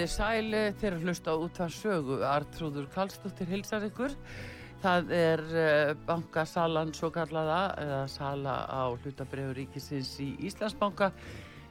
[0.00, 2.14] Komiði sæli þegar að hlusta út af sögu.
[2.24, 4.14] Artrúður Karlsdóttir hilsar ykkur.
[4.80, 11.10] Það er uh, bankasalan svo kallaða, eða sala á hlutabregu ríkisins í Íslandsbanka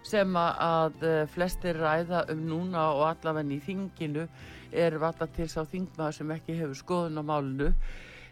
[0.05, 4.27] sem að uh, flestir ræða um núna og allavegni í þinginu
[4.77, 7.73] er valla til sá þingmaður sem ekki hefur skoðun á málunu.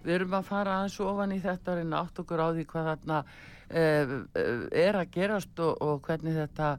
[0.06, 2.92] Við erum að fara aðeins ofan í þetta og reyna átt okkur á því hvað
[2.92, 3.24] þarna
[3.68, 6.76] er að gerast og, og hvernig þetta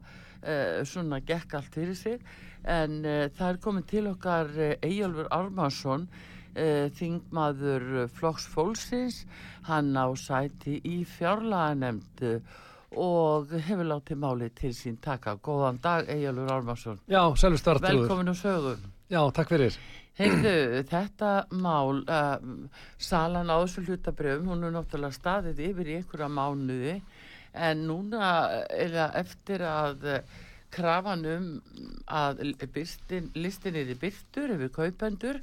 [0.87, 2.23] svona gekk allt fyrir sig
[2.67, 9.23] en uh, það er komin til okkar uh, Eyjálfur Armarsson uh, þingmaður Flokks Fólksins.
[9.69, 12.23] Hann á sæti í fjárlaganemnd
[12.99, 15.37] og hefur látið máli til sín taka.
[15.37, 19.77] Góðan dag Eyjálfur Armarsson Já, sælur startrúður Velkomin á sögun Já, takk fyrir.
[20.19, 22.01] Heyrðu, þetta mál
[22.99, 26.95] salan á þessu hlutabröfum hún er náttúrulega staðið yfir í einhverja mánuði.
[27.55, 28.27] En núna
[28.69, 30.05] eða eftir að
[30.73, 31.47] krafan um
[32.05, 32.43] að
[32.73, 35.41] byrstin, listin er í byrtur yfir kaupendur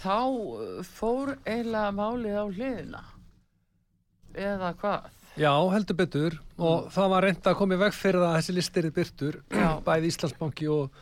[0.00, 0.18] þá
[0.86, 3.02] fór eiginlega málið á hliðina.
[4.36, 5.08] Eða hvað?
[5.38, 6.36] Já, heldur betur.
[6.60, 6.66] Mm.
[6.66, 9.40] og það var reynda að koma í veg fyrir að þessi listir er byrtur
[9.86, 10.98] bæði Íslandsbanki og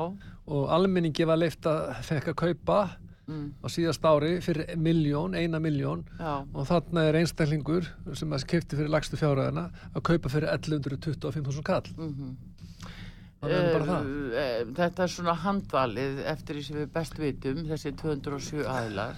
[0.47, 2.79] og almenningi var leift að fekk að kaupa
[3.27, 3.47] mm.
[3.65, 7.85] á síðast ári fyrir miljón, eina miljón og þarna er einstaklingur
[8.19, 12.33] sem að kefti fyrir lagstu fjárhæðina að kaupa fyrir 1125.000 kall mm -hmm.
[13.47, 19.15] Uh, þetta er svona handvalið eftir því sem við best vitum þessi 207 aðlar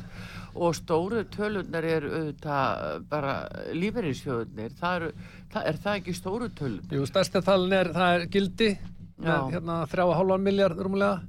[0.59, 3.35] og stóru tölunar er auðvitað bara
[3.77, 5.27] lífeyrinsjóðunir það er,
[5.63, 8.71] er það ekki stóru tölunar Jú, stærsta talin er, það er gildi.
[9.19, 11.21] Með hérna þrjá að hálfa miljard rúmulega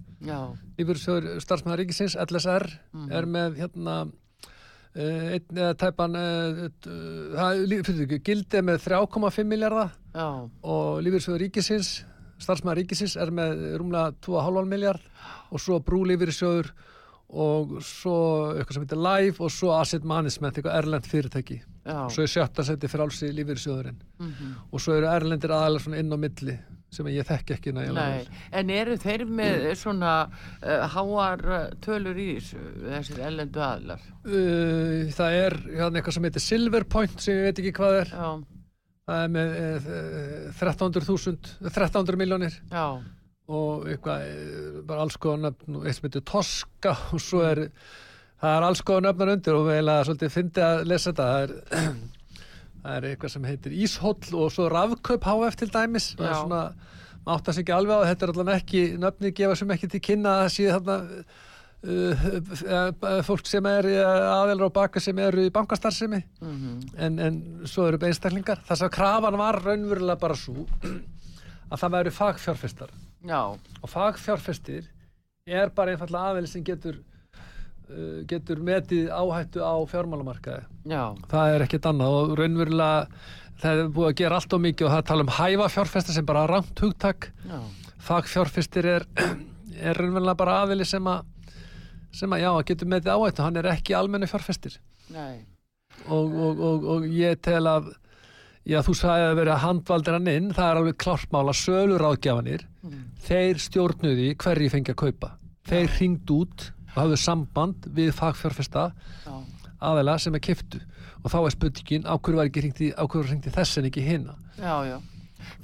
[0.80, 3.14] lífeyrinsjóður starfsmæðar ríkisins, LSR mm -hmm.
[3.18, 4.00] er með hérna
[4.90, 6.64] Uh, einn eða tæpan uh,
[8.25, 9.92] gildi með 3,5 miljardar
[10.66, 11.92] og lífeyrsjóður ríkisins
[12.42, 15.04] starfsmæðar ríkisins er með rúmlega 2,5 miljard
[15.54, 16.72] og svo brúlífyrirsjóður
[17.30, 18.16] og svo
[18.56, 21.60] eitthvað sem heitir Live og svo Asset Management, eitthvað erlend fyrirtæki.
[21.90, 22.04] Já.
[22.06, 24.50] og svo er sjötta seti frálsi lífyrirsjóðurinn Mhm.
[24.72, 26.58] og svo eru erlendir aðalega svona inn á milli
[26.92, 32.18] sem ég þekki ekki nægilega Nei, en eru þeir með svona uh, háar uh, tölur
[32.18, 34.00] í þessu, þessir ellendu aðlar?
[34.25, 38.14] uh, það er hérna eitthvað sem heitir Silver Point sem ég veit ekki hvað er.
[38.14, 38.30] Já,
[39.10, 42.86] það er með uh, 13.000 1300 miljónir já,
[43.50, 47.66] og eitthvað eh, bara alls konar nöfn og eitt sem heitir Toska og svo er
[48.40, 51.28] það er alls konar nöfnar undir og eiginlega svolítið fyndi að lesa þetta.
[51.34, 51.92] Það er,
[52.84, 56.13] það er eitthvað sem heitir Íshóll og svo Rafkaup HF til dæmis.
[56.16, 56.63] Það er svona,
[57.25, 60.04] maður átt að segja alveg á þetta er allan ekki, nöfni gefa sem ekki til
[60.10, 61.00] kynna að sé þarna
[61.80, 62.12] Uh,
[62.68, 66.18] uh, fólk sem er aðeilra og baka sem eru í bankastarfsemi.
[66.44, 67.38] Mhm, en, en
[67.72, 68.60] svo eru einstaklingar.
[68.68, 70.66] Þess að krafan var raunverulega bara svo
[71.72, 72.92] að það væri fagfjárfestar
[73.25, 73.42] já,
[73.81, 74.88] og fagfjárfestir
[75.50, 77.00] er bara einfallega aðeins sem getur
[77.89, 80.66] uh, getur metið áhættu á fjármálamarkaði.
[80.89, 83.06] Já, það er ekkert annað og raunverulega
[83.60, 86.27] það er búið að gera allt og mikið og það tala um hæfa fjárfesta sem
[86.27, 87.31] bara rangt hugtak.
[87.50, 87.60] Já,
[88.10, 89.07] fagfjárfestir er,
[89.89, 91.25] er raunverulega bara aðeins sem að
[92.15, 94.80] sem að já, getur metið áhættu, hann er ekki almenni fjárfestir.
[96.10, 97.92] Og, og, og, og ég tel að
[98.68, 103.62] já, þú sagði að vera handvaldir hann inn, það er alveg klartmála söluráðgjafanir, mm, þeir
[103.64, 105.32] stjórnuði hverju fengi að kaupa.
[105.70, 105.94] Þeir Já.
[105.98, 108.90] hringd út og hafðu samband við fagfjárfesta
[109.26, 109.36] já,
[109.80, 110.80] aðeila sem er kiftu
[111.24, 113.54] og þá er spurningin á hverju var ekki hringt í, á hverju var hringt í
[113.54, 114.36] þess en ekki hina?
[114.58, 114.98] Já, já.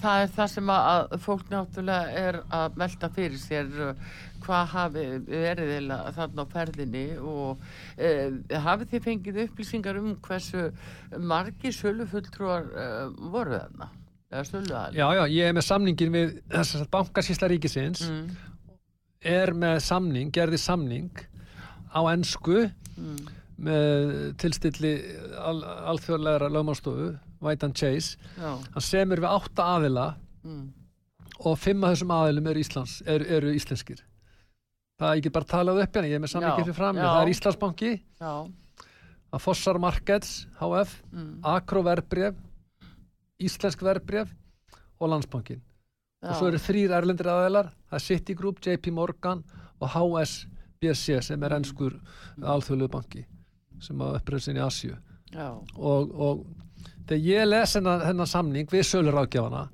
[0.01, 5.06] Það er það sem að fólk náttúrulega er að velta fyrir sér uh, hvað hafi
[5.25, 10.69] verið þarna á ferðinni og uh, hafið þið fengið upplýsingar um hversu
[11.19, 13.92] margi sölufulltrúar uh, voru þarna?
[14.98, 18.01] Já, já, ég er með samningin við þess að bankasísla ríkisins.
[18.10, 18.56] Mm,
[19.36, 21.22] er með samning, gerði samning
[21.95, 23.22] á ensku mm,
[23.66, 24.94] með tilstilli
[25.39, 25.60] al,
[25.94, 27.13] alþjóðlegra lögmálstofu
[27.46, 28.18] White and Chase.
[28.40, 30.08] Já, hann semur við átta aðila
[30.44, 30.66] mm,
[31.46, 34.02] og fimm af þessum aðilum eru, Íslands, eru, eru íslenskir.
[35.00, 37.32] Það er ekki bara talað upp hérna, ég er með samvikið fyrir fram það er
[37.34, 37.94] Íslandsbanki,
[39.36, 42.38] að Fossar Markets HF, mm, Akro Verbref
[43.44, 44.32] Íslensk Verbref
[45.00, 47.74] og Landsbankin já, og svo eru þrýr erlendir aðilar.
[47.90, 49.44] Það er Citigroup, JP Morgan
[49.84, 51.98] og HSBC sem er ennskur
[52.40, 53.26] alþjóðlegu banki
[53.84, 54.96] sem að uppröðu sinni í Asju
[55.76, 56.46] og, og
[57.10, 59.68] þegar ég les hennar, samning við sölur ágjafana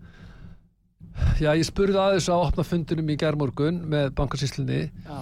[1.41, 5.19] já ég spurði að þessu á opna fundunum í gærmorgun með bankasýslunni já,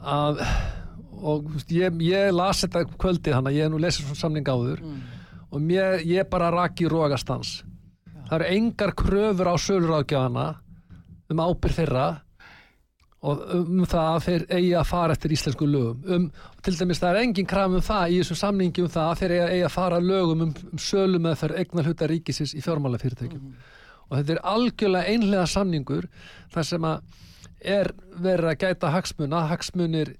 [0.00, 0.42] að
[1.24, 4.98] og ég, ég las þetta kvöldið hann að ég nú lesið svona samning áður mm,
[5.54, 7.62] og mér, ég bara raki rógastans
[8.28, 10.46] það eru engar kröfur á sölur ágjafana
[11.32, 12.06] um ábyrð þeirra
[13.24, 16.02] og um það að þeir eigi að fara eftir íslensku lögum.
[16.04, 16.26] Um,
[16.64, 19.34] til dæmis það er engin kraf um það í þessum samningi um það að þeir
[19.36, 23.54] eigi, að fara lögum um, um sölu með þeir eignar hluta ríkisins í fjármálafyrirtækjum.
[24.10, 26.10] Og þetta er algjörlega einlega samningur
[26.52, 27.22] þar sem að
[27.64, 27.90] er
[28.20, 29.46] verið að gæta hagsmuna.
[29.48, 30.12] Hagsmunir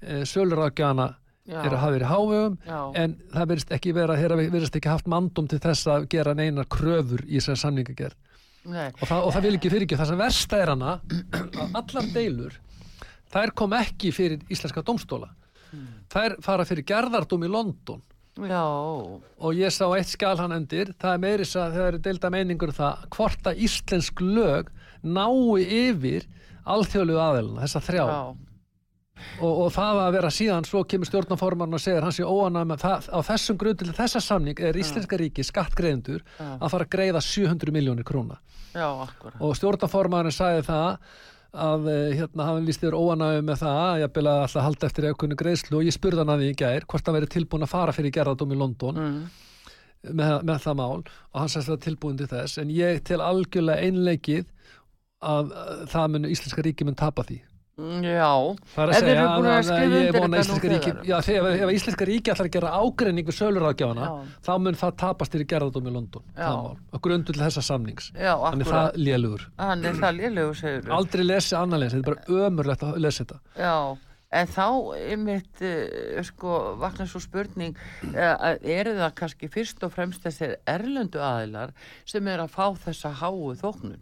[0.00, 1.10] e, sölurákjana
[1.44, 4.92] já, er að hafa verið hávegum já, en það verðist ekki vera þeirra verðist ekki
[4.94, 8.16] haft mandum til þess að gera neinar kröfur í þessari samningagerð
[8.66, 12.12] og það, og það vil ekki fyrir ekki það sem versta er hana að allar
[12.14, 12.60] deilur
[13.32, 15.30] þær kom ekki fyrir íslenska domstóla
[16.12, 18.02] þær fara fyrir gerðardóm í London.
[18.36, 20.92] Já, og ég sá eitt skal hann undir.
[21.00, 25.64] Það er meiri að það eru deilda meiningur um það hvort að íslensk lög nái
[25.64, 26.26] yfir
[26.66, 28.04] alþjóðlegu aðelina, þessa þrjá.
[28.10, 28.20] Já,
[29.40, 32.82] og, og það að vera síðan svo kemur stjórnaforman og segir hann sé óanæg með
[32.84, 37.22] það, á þessum grunn til þessa samning er íslenska ríki skattgreðendur að fara að greiða
[37.24, 38.36] 700 miljónir króna
[38.76, 41.00] já, akkurat, og stjórnaformaðurinn sagði það
[41.56, 45.08] að eh, hérna hann líst þér óanægum með það að ég bila alltaf halda eftir
[45.10, 47.72] aukunni greiðslu og ég spurði hann að því í gær hvort hann verið tilbúin að
[47.72, 49.20] fara fyrir gerðardóm í London mm,
[50.10, 52.60] með, með það mál og hann sagði það tilbúin til þess.
[52.60, 54.44] En ég til algjörlega einleikið
[55.24, 57.40] að eh, það mun íslenska ríki mun tapa því
[57.76, 61.72] já, Það er að segja að að, að ég vona íslenska ríki, já, ef, ef
[61.76, 64.38] íslenska ríki ætlar að gera ágreining við sölurráðgjafana, Já.
[64.46, 68.08] þá mun það tapast í gerðardóm í London, og grundu til þessa samnings.
[68.16, 69.46] já, Þannig það lélugur.
[70.72, 73.40] er Aldrei lesi annarleins, þetta er bara ömurlegt að lesa þetta.
[73.60, 73.76] Já,
[74.40, 74.66] en þá
[74.96, 77.76] einmitt uh, sko vaknar svo spurning
[78.08, 81.76] uh, eru það kannski fyrst og fremst þessir erlendu aðilar
[82.08, 84.00] sem er að fá þessa háu þóknun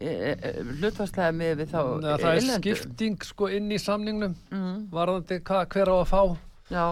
[0.00, 2.74] hlutvarslega með við þá að það er erlendu.
[2.76, 6.22] skipting sko inn í samningnum, mm, varðandi hva, hver á að fá.
[6.70, 6.86] Já,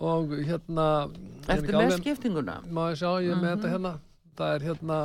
[0.00, 0.86] og hérna...
[1.48, 2.60] eftir með skiptinguna?
[2.70, 3.94] Má ég sjá, ég er með þetta hérna.
[4.40, 5.00] Það er hérna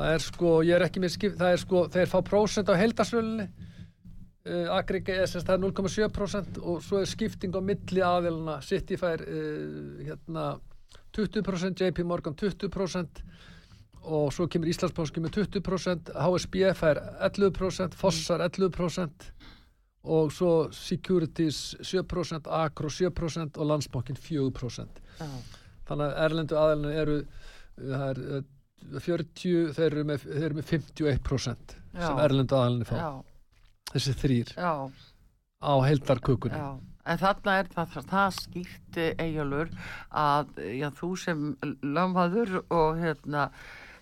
[0.00, 2.74] Það er sko, ég er ekki með skip Það er sko, þeir fá prósent á
[2.80, 3.44] heildasölunni
[4.48, 8.96] uh, Agrigi er semst það er 0,7% og svo er skipting á milli aðilina City
[9.00, 10.46] fær uh, hérna
[11.16, 13.22] 20%, JP Morgan 20%
[14.02, 19.30] og svo kemur Íslandsbánski með 20%, HSB fær 11%, Fossar 11%
[20.10, 25.02] og svo Securities 7%, Acro 7% og Landsbankin 4%.
[25.20, 25.28] Já.
[25.90, 27.18] Þannig að erlendu aðilinu eru
[27.80, 32.04] það er uh, 40, þeir eru með, þeir eru með 51% Já.
[32.06, 32.96] sem erlendu aðilinu fá.
[32.96, 33.10] Já,
[33.90, 34.72] Þessi þrýr já,
[35.60, 36.56] á heildarkökunni.
[36.56, 36.70] já.
[37.10, 39.70] En þarna er það, það, skýrt eigjálfur
[40.20, 41.46] að já, þú sem
[41.82, 43.46] lögmaður og hérna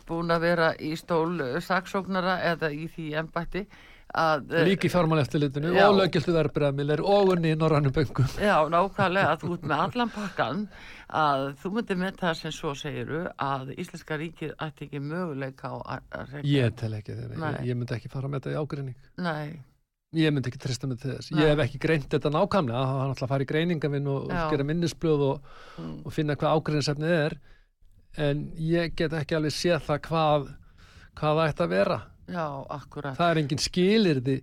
[0.08, 3.64] búin að vera í stól eh, saksóknara eða í því embætti
[4.16, 5.84] að eh, Líki fjármál eftirlitinu Já.
[5.88, 8.28] og löggiltu verbreyðamilir og unni í norrannum böngum.
[8.40, 10.66] Já, nákvæmlega að þú ert með allan pakkan
[11.22, 16.00] að þú myndir með það sem svo segiru að Íslenska ríkið ætti ekki möguleika á.
[16.42, 19.10] Ég tel ekki þeirra, ég, ég myndi ekki fara með þetta í ágreining.
[19.24, 19.58] Nei,
[20.16, 21.28] Ég myndi ekki trista með þess.
[21.34, 21.42] Nei.
[21.42, 24.64] Ég hef ekki greint þetta nákvæmlega, var náttúrulega að fara í greiningavinn og, og gera
[24.64, 27.36] minnisblöð og, mm, og finna hvað ágreiningsefnið er.
[28.16, 30.48] En ég get ekki alveg séð það hvað,
[31.20, 32.00] hvað það ætti að vera.
[32.28, 32.46] já,
[32.78, 33.16] akkurat.
[33.16, 34.36] Það er engin skilirði,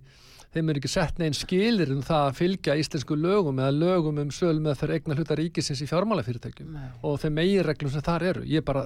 [0.56, 4.30] þeim er ekki sett neginn skilir um það að fylgja íslensku lögum eða lögum um
[4.32, 6.76] sölu með þeir eigna hluta ríkisins í fjármálafyrirtækjum.
[7.04, 8.84] Og þeim meginreglum sem þar eru ég bara,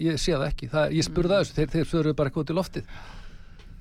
[0.00, 2.54] ég sé það ekki það, ég spurði það þessu, þeir, þeir svöruðu bara eitthvað út
[2.54, 2.94] í loftið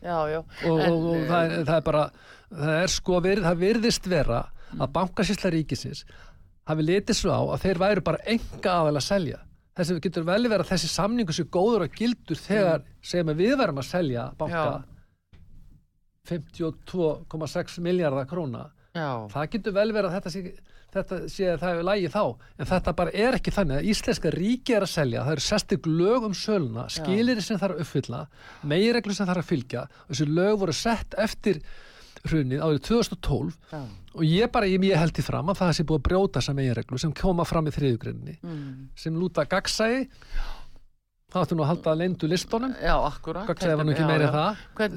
[0.01, 0.39] Já, já.
[0.41, 2.03] og, En, og, og það, er, það er bara
[2.49, 4.39] það er sko, virð, það virðist vera
[4.81, 6.03] að bankasýsla ríkisins
[6.67, 9.39] hafi litið svo á að þeir væru bara enga aðal að selja
[9.77, 13.53] þessi getur vel verið að þessi samningu sé góður og gildur þegar segjum að við
[13.61, 14.87] verum að selja banka Já.
[16.31, 18.67] 52,6 miljardar króna.
[18.93, 20.41] Já, það getur vel verið að þetta sé,
[20.91, 22.23] þetta sé að það er lægi þá.
[22.59, 25.87] En þetta bara er ekki þannig að íslenska ríki er að selja, það eru sestig
[25.87, 28.19] lög um söluna skilir sem þarf að uppfylla
[28.67, 29.85] megireglum sem þarf að fylgja.
[30.11, 31.61] Þessi lög voru sett eftir
[32.29, 33.81] hrunið árið 2012 já.
[34.15, 36.55] og ég bara, ég, ég held í fram að það sé búið að brjóta þessa
[36.57, 38.89] megireglu sem koma fram í þriðugrinni Mm.
[38.95, 40.07] sem lúta gagsæði
[41.31, 43.47] það áttu nú að halda að leyndu listunum Já, akkurat.
[43.47, 44.63] gagsæði var nú ekki meira það.
[44.75, 44.89] Gre-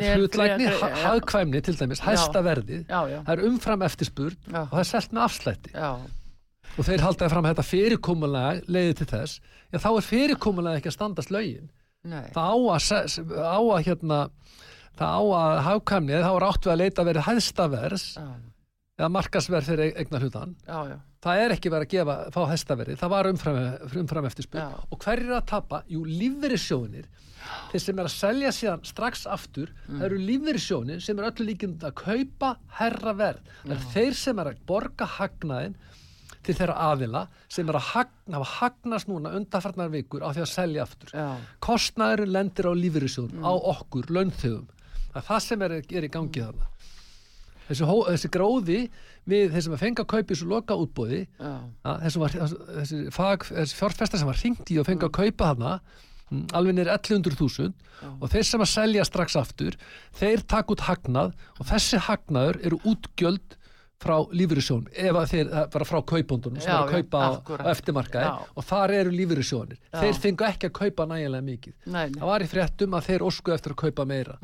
[1.04, 2.42] hagkvæmni til dæmis, hæsta
[3.12, 3.18] já.
[3.22, 5.70] það er umfram eftirspurn og það er selt með afslætti.
[5.74, 5.92] Já,
[6.74, 9.38] og þeir haldaði fram að þetta fyrirkomulega leiði til þess,
[9.70, 11.70] já þá er fyrirkomulega ekki að standast lögin.
[12.04, 12.26] Nei.
[12.34, 12.82] það á að,
[13.40, 14.18] á að hérna
[14.98, 18.06] það á að hafkamni þá er áttu að leita að vera hæðstavers
[18.94, 20.96] eða markasverð fyrir eignar hlutan já, já.
[21.24, 23.60] það er ekki verið að gefa, fá hæðstaverði það var umfram,
[24.04, 25.82] umfram eftir spil og hver er að tapa?
[25.90, 27.08] Jú, lífverissjónir
[27.72, 31.82] þeir sem er að selja síðan strax aftur, það eru lífverissjónir sem er öllu líkind
[31.84, 35.76] að kaupa herra verð, það er þeir sem er að borga hagnaðin
[36.44, 40.50] til þeirra aðila sem er að hagna, hafa hagnast núna undanfarnar vikur á því að
[40.50, 41.12] selja aftur.
[41.16, 41.28] Já,
[41.64, 44.70] kostnæður lendir á lífverissjóðum á okkur, launþjóðum
[45.14, 46.70] það er það sem er, er í gangi þarna.
[47.64, 48.80] Þessi, hó, þessi gróði
[49.30, 51.22] við þeir sem að fenga í svo loka útbóði
[51.80, 55.72] þessi, þessi, þessi fjárfesta sem var hringt í og fengi að kaupa hana
[56.28, 57.72] mm, alveg nýr 1100.000
[58.20, 59.78] og þeir sem að selja strax aftur
[60.18, 63.56] þeir taka út hagnað og þessi hagnaður eru útgjöld
[64.04, 67.64] frá lífyrirsjón ef þeir, er bara frá kaupondunum sem er að kaupa á, akkúrat.
[67.64, 68.26] á eftirmarkaði.
[68.26, 68.48] Já.
[68.52, 71.76] og þar eru lífyrirsjónir þeir fengu ekki að kaupa nægilega mikið.
[71.94, 74.36] Nei, það var í fréttum að þeir osku eftir að kaupa meira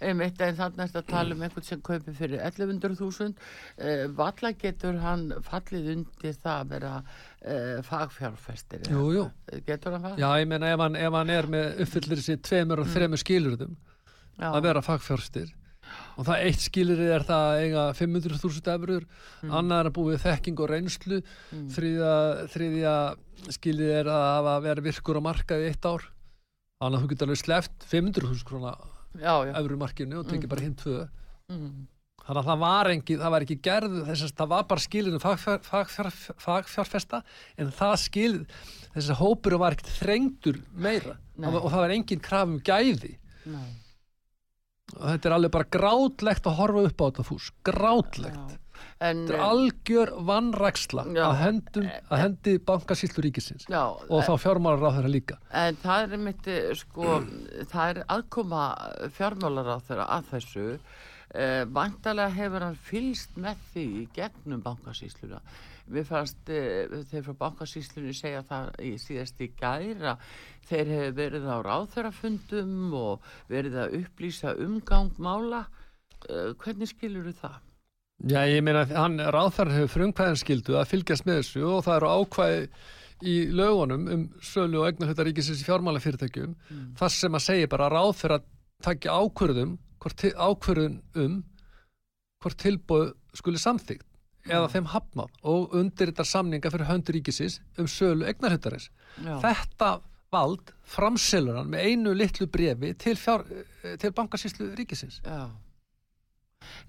[0.00, 4.98] Einmitt, en þannig er að tala um einhvern sem kaupir fyrir 1100.000 uh, Valla getur
[5.04, 9.24] hann fallið undir það að vera uh, jú, jú.
[9.66, 10.18] Getur hann það?
[10.20, 13.74] já, ég meina ef ef hann er með uppfyllir þessi tveimur og þremur skilurðum
[14.40, 14.50] Já.
[14.54, 15.50] að vera fagfjárstir
[16.16, 19.06] og það eitt skilurði er það að eiga 500.000 eurur
[19.48, 21.18] annar er að búið þekking og reynslu
[21.74, 22.14] þriðja,
[22.52, 22.94] þriðja
[23.56, 26.06] skilurði er að verið virkur á markaði eitt ár.
[26.80, 28.74] Annað þú getur alveg sleft 500.000 krona
[29.18, 29.34] Já.
[29.58, 31.08] eurumarkinu og tekið bara hinn tvö
[31.50, 31.86] Mm.
[32.22, 34.80] þannig að það var, engi, það var ekki gerð þess að það var bara
[35.24, 37.22] fagfjár, fagfjár, fagfjárfesta
[37.58, 38.46] en það skil
[38.94, 41.48] þess að hópur var ekkert þrengdur meira Nei.
[41.50, 43.16] og, það var engin kraf um gæði
[43.50, 43.66] Nei.
[44.94, 48.58] og þetta er alveg bara grátlegt að horfa upp á þetta fús, grátlegt Já.
[49.00, 51.22] En, þetta er algjör vannræksla Já.
[51.30, 51.76] að,
[52.12, 56.50] að hendi bankasýslu ríkisins já, og þá fjármálar á þeirra líka En það er mitt,
[56.82, 57.20] sko,
[57.72, 58.66] það er aðkoma
[59.16, 60.66] fjármálar á þeirra að þessu.
[61.30, 65.38] Eh, Vandalega hefur hann fylst með því gegnum bankasýsluna.
[65.90, 70.16] Við fannst eh, þeir frá bankasýslunni segja það í síðast í gæra.
[70.66, 75.64] Þeir hefur verið á ráþörafundum og verið að upplýsa umgang mála.
[76.26, 77.60] Eh, hvernig skilur það?
[78.28, 82.10] Já, ég meina að hann ráðþar hefur frumkvæðinskildu að fylgjast með þessu og það eru
[82.20, 82.64] ákvæði
[83.20, 86.52] í lögunum um sölu og eignarhutta ríkisins í fjármálafyrirtækjum
[87.00, 88.44] þar sem að segja bara að ráðþar að
[88.84, 91.40] takja ákvörðum ákvörðun um
[92.40, 94.06] hvort tilbúið skuli samþygt
[94.48, 94.72] eða Já.
[94.72, 98.88] þeim hafnað og undir þetta samninga fyrir höndur ríkisins um sölu eignarhuttarins.
[99.20, 99.34] Já.
[99.44, 99.90] Þetta
[100.32, 105.20] vald framselur hann með einu litlu brefi til, eh, til bankasýslu ríkisins.
[105.24, 105.50] Já.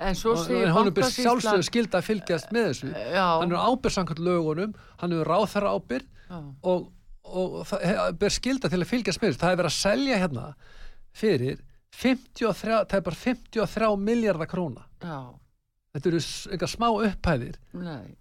[0.01, 2.87] En svo segir hún er byrð Bankasýslan- sjálfsögur skilda að fylgjast með þessu.
[3.13, 3.25] Já.
[3.41, 6.07] Hann er ábyrðsankvæmt lögunum, hann er ráþara ábyrð
[6.63, 6.87] og,
[7.23, 9.41] og það ber skilda til að fylgjast með þessu.
[9.43, 10.45] Það er verið að selja hérna
[11.13, 11.61] fyrir
[11.91, 14.85] 53, það er bara 53 miljardar króna.
[15.03, 15.19] Já.
[15.91, 16.19] Þetta eru
[16.55, 18.15] engar smá upphæðir Nei.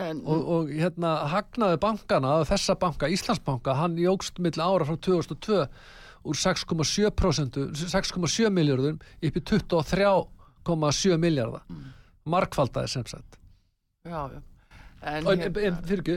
[0.00, 5.66] En, og, og hérna hagnaði bankana þessa banka, Íslandsbanka, hann jógst milli ára frá 2002
[6.24, 9.42] úr 6,7% 6,7 miljardum upp í
[10.64, 11.62] 23,7 miljardar
[12.24, 13.38] markfaldaði sem sagt.
[14.06, 14.40] Já, já.
[15.02, 16.16] En, en, hérna- en fyrir ekki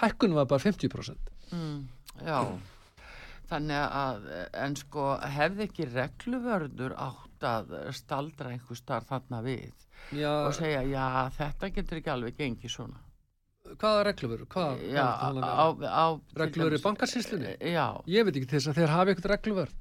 [0.00, 1.84] hækkunum var bara 50% Mm,
[2.26, 2.40] já,
[3.46, 4.24] þannig að
[4.64, 9.70] en sko hefði ekki regluvörður átt að staldra einhver starf þarna við
[10.16, 11.04] Já, og segja já
[11.36, 12.98] þetta getur ekki alveg gengið svona.
[13.78, 14.42] Hvaða reglur?
[16.36, 17.54] Reglur í bankasýslunni?
[17.72, 19.74] Já, Ég veit ekki til þess að þeir hafi eitthvað regluvörð.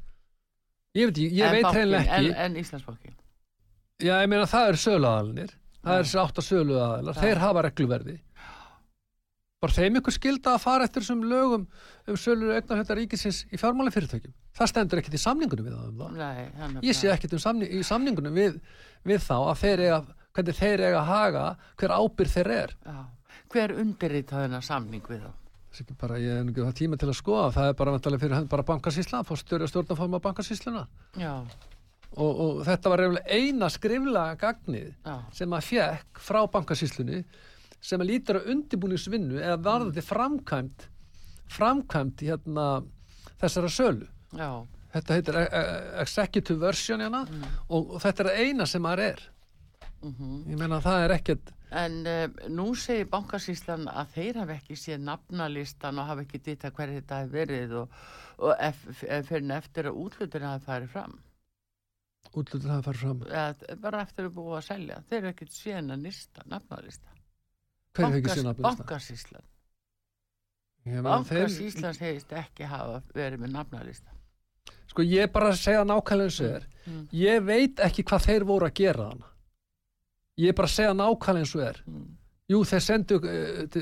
[0.95, 2.29] Ég veit, ég en veit hreinlega ekki.
[2.31, 3.11] en, en Íslandsbanki
[4.03, 5.53] Já, ég meina það eru söluaðalinir
[5.85, 8.15] það er átt að söluaðalar, þeir hafa regluverði.
[9.63, 11.63] Bara þeim ykkur skilda að fara eftir þessum lögum
[12.11, 14.33] um sölur eignarhættar ríkisins í fjármálafyrirtækjum.
[14.55, 16.19] Það stendur ekkit í samningunum við það um það.
[16.19, 18.59] Nei, er ég sé ekkit um samning, í samningunum við,
[19.07, 19.97] við þá að þeir eiga
[20.35, 21.45] hvernig þeir eiga að haga
[21.79, 22.75] hver ábyrð þeir er.
[22.85, 22.99] Já.
[23.55, 25.31] Hver undirritaði þennan samning við þá?
[25.99, 27.47] Bara, ég hef ekki það tíma til að skoða.
[27.55, 30.85] Það er bara vantarlega fyrir hönd- bara bankasýsla fór stjóri og stjórnaforma bankasýsluna
[31.19, 31.33] Já,
[32.15, 37.23] og, og þetta var eina skriflega gagnið já, sem að fekk frá bankasýslunni
[37.85, 40.87] sem að lítur að undibúningsvinnu eða varðandi framkvæmt
[41.55, 42.69] framkvæmt hérna
[43.41, 44.07] þessara sölu.
[44.33, 44.49] já,
[44.95, 47.25] Þetta heitir e- e- executive version hérna
[47.67, 49.25] og, og þetta er það eina sem maður er.
[50.01, 54.53] mhm Ég meina að það er ekkert En uh, nú segir bankasýslan að þeir hafi
[54.55, 57.95] ekki séð nafnalistan og hafi ekki dita hverju þetta hefur verið og,
[58.37, 61.17] og ef, fyrir en eftir að útlutin hafi farið fram.
[62.35, 63.19] Útlutur það að fara fram.
[63.29, 64.97] Eða, bara eftir að búa að selja.
[65.09, 67.13] Þeir eru ekkert séð hennar nista, nafnalista.
[67.95, 68.57] Hver hefur ekki síðan að
[70.85, 74.11] meina þeir, Bankasýslan segist ekki hafa verið með nafnalista.
[74.91, 76.67] sko ég bara að segja nákvæmlega eins og er.
[76.85, 77.07] Mm.
[77.11, 79.31] Ég veit ekki hvað þeir voru að gera hana.
[80.39, 81.79] Ég er bara að segja nákvæmlega eins og er.
[81.89, 82.05] Mm.
[82.53, 83.79] Jú, þeir sendu uh,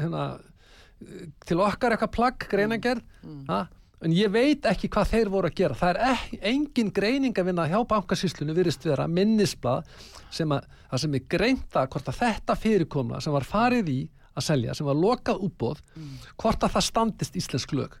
[0.00, 3.44] hérna, uh, til okkar eitthvað plagg, greinagerð, Mm.
[3.50, 3.60] ha?
[4.02, 5.74] En ég veit ekki hvað þeir voru að gera.
[5.74, 9.84] Það er engin greining að vinna hjá bankasýslunum virðist vera minnisblad
[10.30, 13.98] sem að, að sem er greinta hvort að þetta fyrirkomna sem var farið í
[14.38, 16.18] að selja, sem var lokað útbóð, Mm.
[16.38, 17.96] hvort að það standist íslensk lög.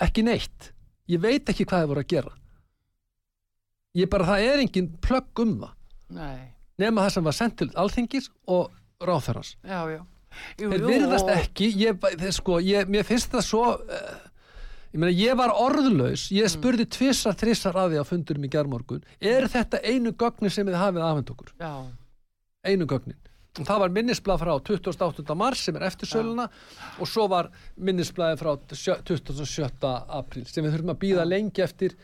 [0.00, 0.70] Ekki neitt.
[1.08, 2.32] Ég veit ekki hvað þeir voru að gera.
[3.98, 5.74] Ég bara, það er engin plögg um það.
[6.16, 6.40] Nei,
[6.80, 8.70] Nema það sem var sendt til alþingis og.
[10.60, 14.29] Jú, Þeir virðast og- ekki, ég, sko, ég, mér finnst það svo, uh,
[14.92, 19.02] ég meina, ég var orðlaus, ég spurði tvissar, trissar að því á fundurum í gerðmorgun,
[19.20, 21.52] er þetta einu gögnin sem þið hafið afhend okkur?
[21.60, 21.72] Já,
[22.66, 23.16] Einu gögnin.
[23.58, 25.34] Og það var minnisblað frá 28.
[25.34, 26.44] mars sem er eftir söluna
[27.00, 27.48] og svo var
[27.80, 29.80] minnisblaði frá sjö- 27.
[30.20, 31.96] apríl sem við þurfum að býða lengi eftir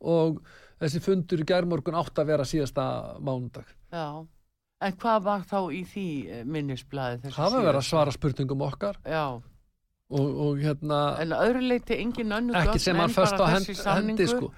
[0.00, 0.38] og
[0.80, 2.86] þessi fundur í gerðmorgun átt að vera síðasta
[3.20, 3.66] mánudag.
[3.92, 4.26] já.
[4.80, 7.16] En hvað var þá í því eh, minnisblaði?
[7.24, 7.88] þessu Það var að síðasta?
[7.90, 9.24] svara spurningum okkar Já,
[10.08, 13.74] og, og hérna, en að öðru leiti engin önnu ekki sem hann först á hendi,
[13.76, 14.50] samningur sko.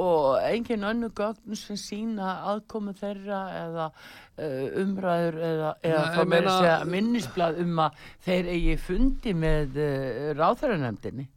[0.00, 6.32] og engin önnu gögn sem sína aðkomu þeirra eða uh, umræður eða, eða Nei, þá
[6.32, 11.28] meira að segja minnisblað um að þeir eigi fundi með uh, ráþæranemdini.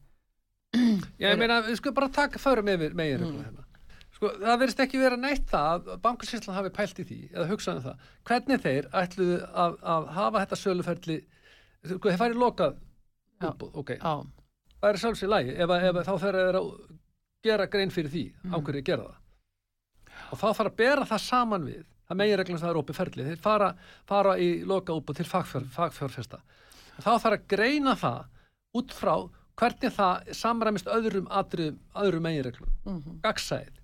[1.17, 3.37] Já, ég meina, við skulum bara taka förum yfir megin mm.
[3.43, 3.63] hérna.
[4.17, 7.79] Sko, það verðist ekki vera neitt það að bankasýslan hafi pælt í því eða hugsað
[7.79, 8.05] um það.
[8.25, 11.17] Hvernig þeir ætluðu að, að hafa þetta söluferli
[11.83, 12.79] sko, þeir farið lokað
[13.41, 13.49] Já.
[13.51, 14.13] útboð, ok, Já,
[14.81, 15.55] það er sjálfs í lagi.
[15.57, 16.97] Ef, að- ef að þá þeir eru að
[17.43, 18.53] gera grein fyrir því Mm.
[18.53, 19.15] á hverju gera það.
[20.31, 21.85] Og þá þarf að bera það saman við.
[22.07, 23.75] Það megin reglum það er opið ferli þeir fara,
[24.07, 26.39] fara í loka útboð til fagfjör, fagfjörfesta
[26.97, 28.25] og þá þarf að greina það
[28.79, 33.75] út frá hvernig það samræmist öðrum atriðum, öðrum megin reglum mhm, gagsæðið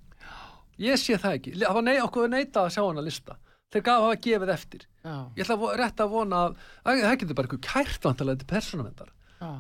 [0.80, 3.36] ég sé það ekki, það var nei, okkur var neita að sjá hana lista.
[3.74, 4.82] Þeir gaf hafa gefið eftir.
[5.04, 8.40] Já, ég ætla að rétt að vona að að það getur bara eitthvað kært vantarlega
[8.40, 9.10] til persónavendar
[9.44, 9.54] já,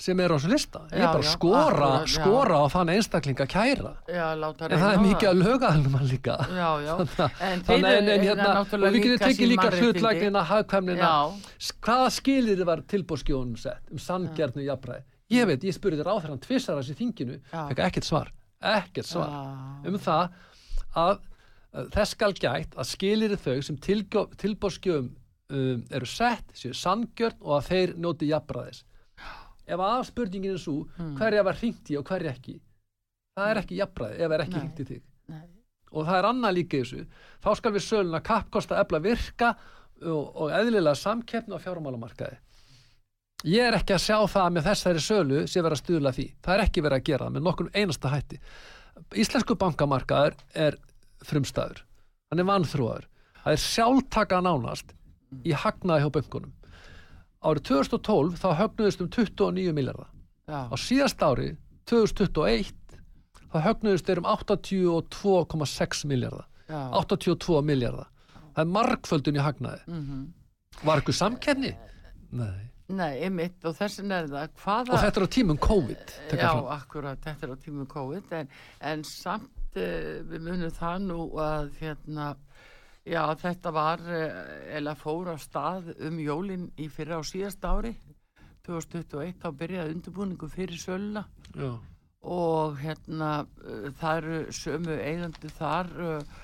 [0.00, 0.80] sem er á þessu lista.
[0.88, 3.90] Já, er bara já, að skora, akkurat, skora á þann einstaklinga kæra.
[4.08, 6.36] Já, en það er mikið að lögaðalum hann líka.
[6.56, 9.70] Já, já, að- en þannig að- en, en, eru hérna, og við getum tekið líka
[9.76, 11.10] hlutlægnina, hagkvæmnina.
[11.84, 15.04] Hvaða skilir var tilbúrskjónum sett um sanngjarnu jafnræði?
[15.30, 18.32] Ég veit, ég spurði þér á hann tvissar þessi þinginu fekk ekkert svar,
[18.66, 19.28] ekkert svar.
[19.86, 20.32] Um það
[20.98, 21.20] að
[21.94, 25.12] þess skal gætt að skilir þau sem tilbóðskjöfum
[25.54, 28.82] um, eru sett, séu sangjörn og að þeir njóti jafnbræðis
[29.70, 31.14] ef aðspurningin er svo hmm.
[31.18, 32.58] hverja var hringt í og hverja ekki?
[33.38, 35.02] Það er ekki jafnbræði ef það er ekki hringt í þig.
[35.30, 35.42] Nei.
[35.90, 37.04] og það er annað líka þessu.
[37.42, 39.50] Þá skal við söluna kappkosta efla virka
[40.02, 42.40] og, og eðlilega samkeppna á fjárumálamarkaði
[43.48, 46.26] ég er ekki að sjá það með þessari sölu sem verður að stuðla því.
[46.44, 48.40] Það er ekki verið að gera með nokkur einasta hætti.
[49.16, 50.76] Íslensku bankamarkaður er
[51.24, 51.80] frumstæður.
[52.28, 53.06] Hann er vanþrúaður
[53.44, 54.94] það er sjálftaka nánast
[55.46, 56.54] í hagnaði hjá böngunum
[57.40, 60.10] árið 2012 þá högnuðist um 29 miljardar
[60.50, 61.54] á síðast ári
[61.90, 62.72] 2021
[63.50, 68.10] þá högnuðist þeir um 82,6 miljardar 82 miljardar
[68.54, 69.80] það er markföldun í hagnaði.
[69.86, 70.84] Mm -hmm.
[70.86, 71.72] var eitthvað samkenni?
[72.30, 72.66] Nei.
[72.90, 74.92] Nei, einmitt og þessin er það hvaða...
[74.92, 78.48] Og þetta er á tímum COVID Já, akkurat, þetta er á tímum COVID en,
[78.80, 82.32] en samt uh, við munum það nú að hérna
[83.08, 87.94] Já, þetta var eða eh, fór á stað um jólinn í fyrra á síðast ári
[88.66, 91.24] 2021, þá byrjaði undirbúningu fyrir söluna
[91.56, 91.80] Já.
[92.20, 93.30] og hérna
[93.64, 96.36] eh, það eru sömu eigandi þar eh,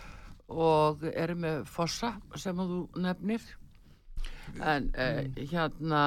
[0.49, 3.45] og eru með fossa sem þú nefnir
[4.63, 5.39] en mm.
[5.51, 6.03] hérna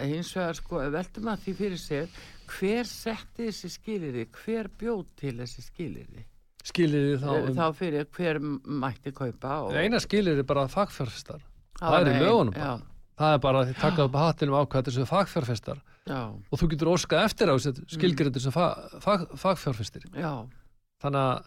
[0.00, 5.36] hins vegar sko veltum að því fyrir sér hver setti þessi skilirði, hver bjóð til
[5.38, 6.24] þessi skilirði
[6.64, 11.42] skilirði þá um, þá fyrir hver mætti kaupa eina skilirði bara fagfjárfestar.
[11.80, 12.76] Það er í lögunum bara.
[13.20, 15.82] það er bara að taka upp hattinum ákvæða þessu fagfjárfestar.
[16.14, 20.06] Og þú getur óskað eftir á skilgrindur sem fag, fag, fagfjárfestir.
[20.12, 21.46] Þannig að,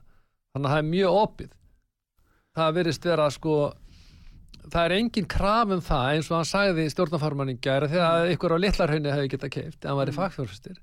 [0.54, 1.52] þannig að það er mjög opið.
[2.58, 3.58] Það verist vera sko
[4.68, 8.34] það er engin kraf um það eins og hann sagði í stjórnafarmanning gæra þegar mm.
[8.36, 10.18] ykkur á litlarhaunni hefði getað keift en hann var í mm.
[10.18, 10.80] fagfjárfestir.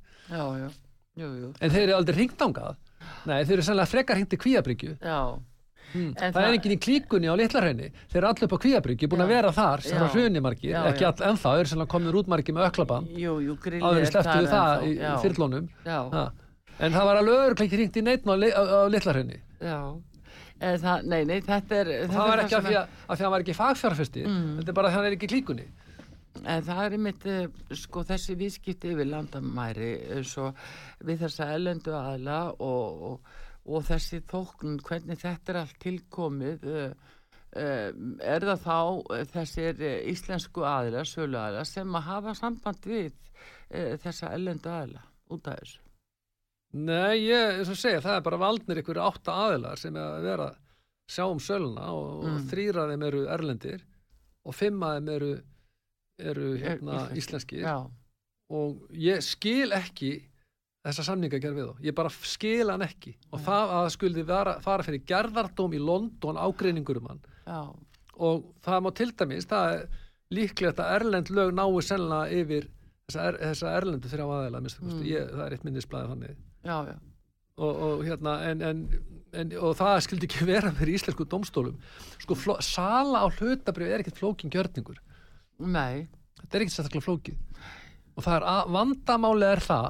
[1.61, 2.79] En þeir eru aldrei ringt ángað
[3.29, 4.95] Nei, þeir eru sannlega frekar hindi kvíabryggju.
[5.01, 5.19] Já.
[5.95, 6.15] Hmm.
[6.19, 7.91] Það, það er enginn í klíkunni á litlarhraunni.
[8.11, 11.29] Þeir eru allir upp á kvíabryggju, búin að vera þar, sem var hrunimarkir, ekki all
[11.29, 13.07] ennþá, þeir eru sannlega komin útmarki með öklabann.
[13.15, 13.85] Jú, jú, grillið.
[13.87, 15.69] Áður sleftuðu það í, í fyrrlónum.
[15.87, 16.01] Já.
[16.17, 16.25] Ha.
[16.83, 19.39] En það var alveg örgleikir hringt í neitn á, á, á litlarhraunni.
[19.63, 19.79] Já.
[20.65, 21.93] Það, nei, nei, þetta er...
[22.11, 24.53] Það var ekki af því að, að það var ekki fagfjárfesti, mm.
[24.59, 25.67] þetta er bara að það er ekki klíkunni.
[26.43, 27.45] En það er einmitt eh,
[27.79, 29.91] sko, þessi vískipti yfir landamæri
[30.27, 30.49] svo
[31.07, 33.29] við þessa ellendu aðla og, og,
[33.71, 37.13] og þessi þókn, hvernig þetta er allt tilkomið uh,
[37.55, 38.79] er það þá
[39.31, 43.13] þessir íslensku aðla, sölu aðla sem að hafa samband við
[44.03, 45.85] þessa ellendu aðla út af þessu?
[46.75, 50.25] Nei, ég, eins og segja, það er bara valdnir ykkur átta aðlar sem er að
[50.27, 50.49] vera
[51.07, 52.31] sjá um söluna og, mm.
[52.33, 53.85] og þrýra þeim eru erlendir
[54.45, 55.29] og fimma þeim eru
[56.19, 57.65] eru hérna íslenskir.
[57.65, 57.91] Já.
[58.55, 60.13] og ég skil ekki
[60.85, 61.85] þessa samninga að gera við þá.
[61.87, 63.15] Ég bara skil hann ekki.
[63.33, 63.45] Og Já.
[63.47, 67.23] það að skuldi vera, fara fyrir gerðardóm í London ágreiningur um hann.
[67.45, 67.61] Já.
[68.15, 69.81] og það má til dæmis það er
[70.35, 72.69] líklegt að Erlend lög náu senna yfir
[73.09, 75.03] þessa, er, þessa Erlendu þrjá aðeila mm.
[75.09, 76.39] ég, það er eitt minnisblæði þannig.
[77.55, 78.85] Og, og hérna en, en,
[79.37, 81.77] en, og það skildi ekki vera fyrir íslensku domstólum
[82.23, 84.99] sko sala á hlutabrið er ekkert flókin gjörningur
[85.59, 86.07] Nei.
[86.41, 87.39] Þetta er ekkert sérstaklega flókið.
[88.15, 89.87] Og það er að, vandamáli er það,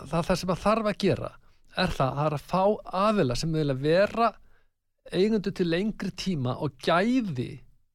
[0.00, 1.30] það, það sem það þarf að gera,
[1.76, 2.62] er það, það er að fá
[3.04, 4.32] aðila sem vilja vera
[5.12, 7.50] eigundu til lengri tíma og gæði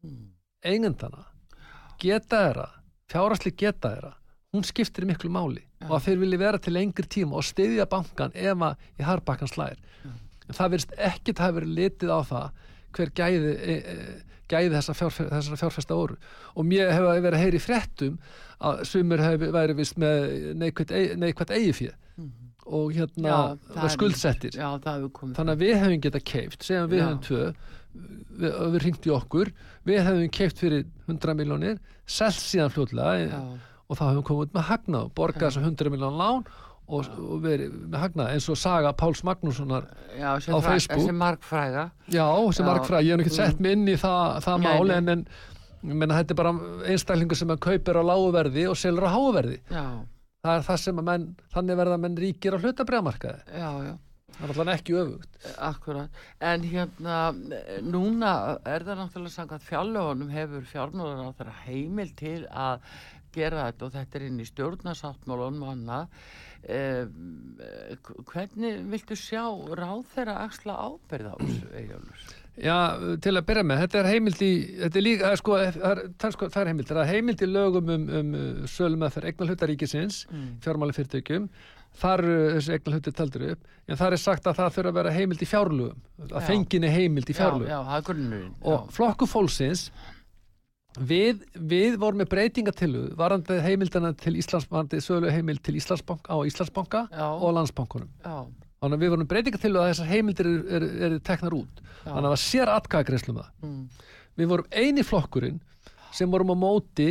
[0.06, 0.26] mm.
[0.66, 1.26] eigundana,
[2.02, 2.68] geta þeirra,
[3.12, 4.14] fjárasli geta þeirra,
[4.56, 5.90] hún skiptir miklu máli ja.
[5.90, 9.52] og að þeir vilja vera til lengri tíma og stiðja bankan ef að í harbakkan
[9.52, 9.82] slæðir.
[10.06, 10.16] Ja.
[10.48, 14.16] En það verist ekkert að hafa verið litið á það hver gæði, e, e,
[14.52, 16.18] gæði þessa fjárfesta, fjárfesta orru
[16.56, 18.18] og mér hefur verið að heyri fréttum
[18.62, 22.50] að sumur hefur verið vist með neikvægt eigi fyrir mm -hmm.
[22.66, 24.56] og hérna já, skuldsettir.
[24.56, 27.54] Já, þannig að við hefum getað keift segjum við hefum tvö
[27.94, 29.52] við, við ringt í okkur
[29.88, 33.42] við hefum keift fyrir 100 miljónir selst síðan fljóðlega
[33.92, 36.46] og þá hefum komið út með hagnað borgað þessar 100 miljón lán
[36.92, 39.88] og, og verið með hagnað eins og saga Páls Magnússonar
[40.20, 41.06] á Facebook.
[41.08, 41.86] sem markfræða.
[42.12, 45.26] Já, sem markfræða, ég hef ekki sett mig inn í það, það mál en, en
[45.82, 46.54] menna, þetta er bara
[46.92, 49.60] einstaklingu sem að kaupir á láguverði og selur á háverði.
[50.42, 53.94] Það er það sem að menn, þannig verða menn ríkir á hlutabræðamarkaði já, já.
[54.32, 55.40] Það er alltaf ekki öfugt.
[55.62, 56.22] Akkurat.
[56.50, 57.16] En hérna,
[57.84, 58.32] núna
[58.66, 62.88] er það náttúrulega sangat fjárlögunum hefur fjármjóðan á þeirra heimil til að
[63.36, 66.51] gera þetta og þetta er inn í stjórnarsáttmálunum og annað Eh,
[68.32, 69.44] hvernig viltu sjá
[69.78, 72.30] ráð þeirra axla ábyrða á þessu eigjálfur?
[72.62, 72.78] Já,
[73.24, 76.50] til að byrja með, þetta er heimild í, þetta er líka, sko, það er, sko,
[76.52, 78.34] það er heimild, það er heimild í lögum um, um
[78.70, 80.50] sölum að fyrir eignalhutaríkisins, mm.
[80.66, 81.48] fjármáli fyrirtökjum
[82.00, 82.24] þar
[82.56, 85.44] þessi eignar hluti taldur upp en þar er sagt að það þurfa að vera heimild
[85.44, 86.46] í fjárlugum að Já.
[86.48, 88.54] fenginni heimild í fjárlugum Já, já, það er grunnurinn.
[88.72, 89.88] og flokku fólksins
[91.00, 96.38] við, við vorum með breytingatillu varandi heimildana til Íslands varandi sölu heimild til Íslandsbanka á
[96.48, 97.28] Íslandsbanka Já.
[97.32, 98.46] og Landsbankunum Já,
[98.82, 102.12] þannig að við vorum breytingatillu að þessar heimildir eru, eru, eru teknar út já.
[102.12, 103.90] þannig að það sér atkvæðagreislum það Mm.
[104.38, 105.60] við vorum eini flokkurinn
[106.12, 107.10] sem vorum á móti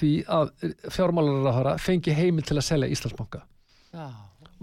[0.00, 0.50] því að
[0.90, 3.44] fjármálaráðara fengi heimild til að selja Íslandsbanka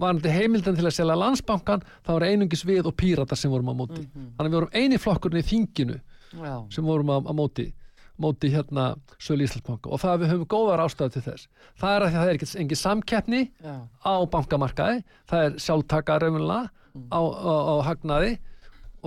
[0.02, 3.76] varandi heimildan til að selja landsbankan þá var einungis við og pírata sem vorum á
[3.76, 4.34] móti Mhm.
[4.36, 6.00] þannig að við vorum eini flokkurinn í þinginu
[6.34, 6.66] Já.
[6.74, 7.72] sem vorum á, á móti
[8.22, 8.86] móti hérna
[9.20, 11.48] sölu Íslandsbanka og það við höfum góðar ástæðu til þess
[11.82, 13.76] það er að það er ekki engin samkeppni Já.
[14.06, 17.06] á bankamarkaði það er sjálftaka raunverulega Mm.
[17.08, 18.32] á, á, á hagnaði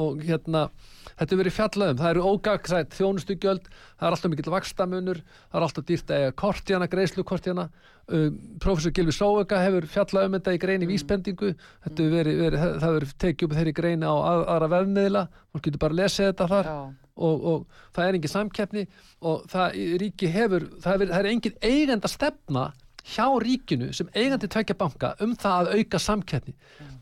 [0.00, 0.68] og hérna
[1.14, 5.58] þetta er verið fjallað um, það eru ógagsætt þjónustugjöld, það er alltaf mikill vakstamunur það
[5.60, 7.68] er alltaf dýrt að eiga kortjana greiðslukortjana
[8.08, 10.92] um, professor Gilvi Sóega hefur fjallað um þetta í greini Mm.
[10.92, 11.54] vísbendingu.
[11.84, 15.22] Þetta hefur verið, verið, það hefur tekið upp þeirri greini á að, aðra vefmiðla.
[15.54, 16.70] Fólk getur bara að lesa þetta þar.
[17.14, 18.82] Og, og það er engin samkeppni
[19.22, 22.64] og það ríki hefur það er, það er engin eigenda stefna
[23.04, 26.54] hjá ríkinu sem eigandi tvekja banka um það að auka samkeppni.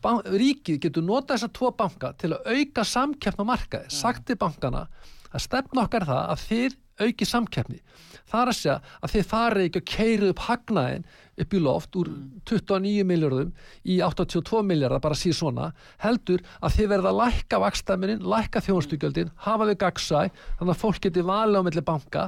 [0.03, 3.91] Ban ríkið getur notað þessar tvo banka til að auka samkeppni á markaði.
[3.93, 4.87] Sagt til bankana
[5.33, 7.79] að stefna okkar það að þið auki samkeppni.
[8.29, 11.05] Það er að segja að þið farið ekki að keira upp hagnaðin
[11.43, 12.09] upp í loft úr
[12.49, 13.53] 29 miljardum
[13.89, 15.69] í 82 miljardar bara síð svona
[16.03, 20.19] heldur að þið verða að lækka vakstæminin, lækka þjónstugjöldin hafa þau gagsæ,
[20.59, 22.27] þannig að fólk geti valið á milli banka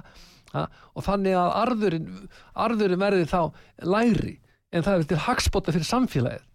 [0.56, 0.66] ha,
[0.96, 2.10] og þannig að arðurinn,
[2.66, 3.40] arðurinn verði þá
[3.96, 4.36] lægri
[4.76, 6.52] en það er til hagspota fyrir samfélagið.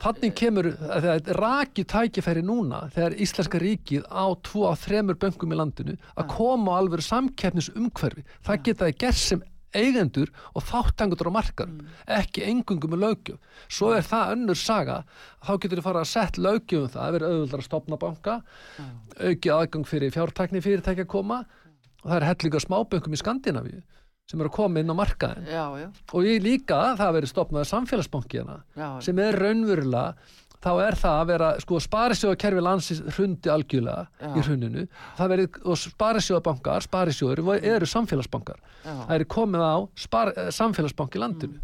[0.00, 5.58] Þannig kemur, er raki tækifæri núna þegar Íslenska ríkið á tvo á þremur böngum í
[5.60, 8.24] landinu að koma á alveg samkeppnisumhverfi.
[8.46, 9.42] Það geta það gert sem
[9.76, 13.38] eigendur og þáttangur á markarum, ekki engungum með löggjöf.
[13.68, 14.96] Svo er það önnur saga,
[15.44, 18.36] þá getur þið fara að setja löggjöfum það, það verður auðvöldar að stopna banka,
[19.20, 21.42] auki aðgang fyrir fjártækni fyrirtæki að koma
[22.02, 23.80] og það er hellinga smáböngum í Skandinavíu
[24.30, 25.88] sem eru að koma inn á markaðin Já, já.
[26.14, 28.44] og ég líka það verður stopnaði samfélagsbanki
[28.78, 28.88] Já.
[29.02, 30.04] sem er raunverulega
[30.60, 34.84] þá er það að vera, sko, sparisjóðakerfi landsins hrundi algjörlega í hruninu
[35.18, 38.92] það verið, og sparisjóðabankar sparisjóður eru samfélagsbankar Já.
[39.08, 41.60] það er komið á spar, eh, samfélagsbank í landinu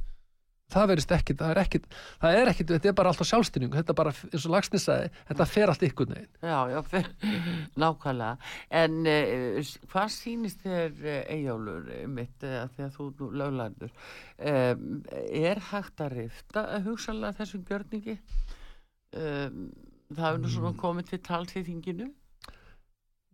[0.73, 1.87] það verðist ekkit, það er ekkit
[2.23, 5.11] það er ekkit, þetta er bara alltaf sjálfstyrningu þetta er bara, eins og Lagsnes sagði,
[5.31, 7.11] þetta fer allt ykkur neginn Já, já, fyr,
[7.83, 8.51] nákvæmlega.
[8.83, 13.97] En uh, hvað sýnist þér Eyjólfur mitt þegar þú er nú löglandur?
[14.37, 18.19] Um, er hægt að rifta uh, hugsanlega þessum gjörningi?
[19.17, 22.11] Það er nú svona komið til tals í þinginu?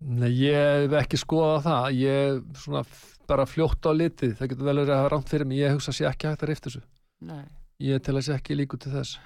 [0.02, 2.82] Nei, ég hef ekki skoðað það ég svona
[3.30, 5.92] bara fljótt á litið það getur vel verið að hafa rámt fyrir mig ég hugsa
[5.92, 6.82] að sé ekki hægt að rifta þessu
[7.22, 7.44] Nei.
[7.82, 9.18] ég tel að sé ekki líku til þess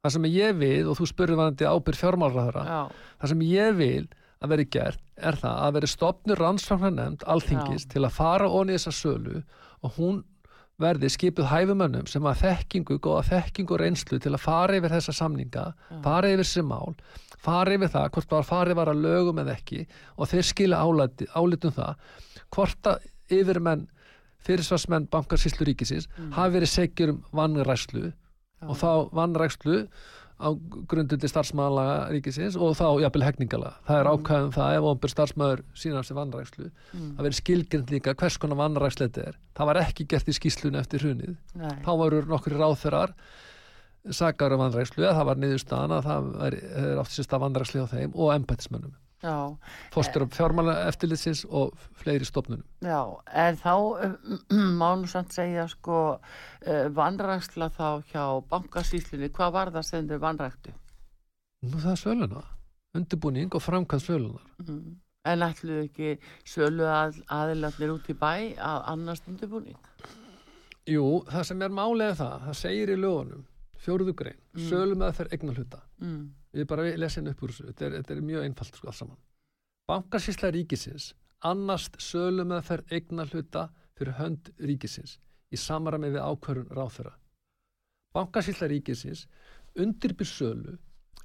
[0.00, 2.80] það sem ég vil og þú spurði vanandi ábyrð fjármálraðara Já,
[3.20, 4.06] það sem ég vil
[4.40, 7.90] að veri gert er það að veri stopnur rannsfangna nefnd alþingis Já.
[7.94, 9.42] til að fara onni þessa sölu
[9.84, 10.22] og hún
[10.80, 15.12] verði skipuð hæfumönnum sem að þekkingu, góða þekkingu og reynslu til að fara yfir þessa
[15.18, 15.64] samninga,
[16.04, 16.94] fara yfir þessi mál,
[17.40, 19.82] fara yfir það hvort var farið var að lögum eða ekki
[20.16, 22.06] og þeir álæti, álitum það
[22.56, 23.88] hvort að yfirmenn
[24.46, 28.08] fyrirsvarsmenn bankarsýslu ríkisins hafi verið segjur um vannræslu
[28.66, 29.84] og þá vannrækslu
[30.40, 30.48] á
[30.88, 33.74] grundundi starfsmannlaga ríkisins og þá jafnvel hegningalega.
[33.84, 38.40] Það er ákvæðum það ef ofnbyr starfsmæður sínar sem vannrækslu það verið skilgrind líka hvers
[38.40, 39.38] konar vannrækslu þetta er.
[39.58, 41.36] Það var ekki gert í skýslunni eftir hrunið.
[41.60, 41.76] nei.
[41.84, 43.14] Þá voru nokkur ráþurar
[44.16, 47.84] sakar um vannrækslu eða það var niðurstaðan að það er, er oft sérst að vannrækslu
[47.84, 48.96] á þeim og embættismönnum.
[49.92, 52.64] Fórstur af fjármála eftirlitsins og fleiri stofnunum.
[52.80, 53.00] já,
[53.34, 53.74] en þá
[54.80, 60.18] má nú samt segja sko uh, vannræksla þá hjá bankasýslunni, hvað var það sem þau
[60.24, 60.72] vannræktu?
[61.68, 62.42] Nú það er söluna.
[62.96, 64.46] Undirbúning og framkvæmt sölunar.
[64.64, 64.96] Mm.
[65.28, 66.16] En ætluðu ekki
[66.48, 69.76] sölu að, aðilarnir út í bæ að annars undirbúning?
[70.88, 73.44] Jú, það sem er er það, það segir í lögunum,
[73.76, 74.68] fjóruðu grein, mm.
[74.70, 75.82] sölum að þeir eignar hluta.
[76.00, 76.39] Mm.
[76.56, 79.00] Ég bara lesi henni upp úr þessu, þetta er, þetta er mjög einfalt sko alls
[79.02, 79.18] saman.
[79.90, 81.12] Bankasýsla ríkisins
[81.46, 83.64] annast sölum að þeir eignar hluta
[83.98, 85.18] fyrir hönd ríkisins
[85.54, 87.14] í samræmi við ákvörun ráþurra.
[88.14, 89.26] Bankasýsla ríkisins
[89.78, 90.76] undirbýr sölu,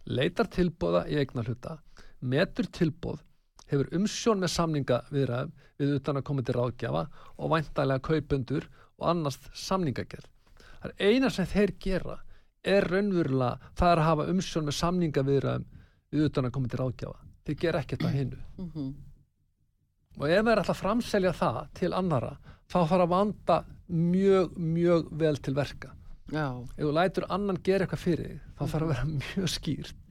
[0.05, 1.79] leitar tilbóða í eignar hluta,
[2.21, 3.23] metur tilbóð,
[3.65, 7.03] hefur umsjón með samninga viðræðum við utan að koma til ráðgjafa
[7.35, 10.29] og væntalega kaupendur og annars samningagerð.
[10.81, 12.19] Það er eina sem þeir gera
[12.65, 15.67] er raunverulega það er að hafa umsjón með samninga viðræðum
[16.12, 17.19] við utan að koma til ráðgjafa.
[17.45, 18.39] Þeir gera ekkert að hinnu.
[18.62, 18.93] Mm
[20.15, 22.38] Og ef þeir ætla að framselja það til annara,
[22.71, 23.58] þá þarf að vanda
[23.91, 25.89] mjög, mjög vel til verka.
[26.32, 30.05] Já, ef þú lætur annan gera eitthvað fyrir þig, þá þarf að vera mjög skýrt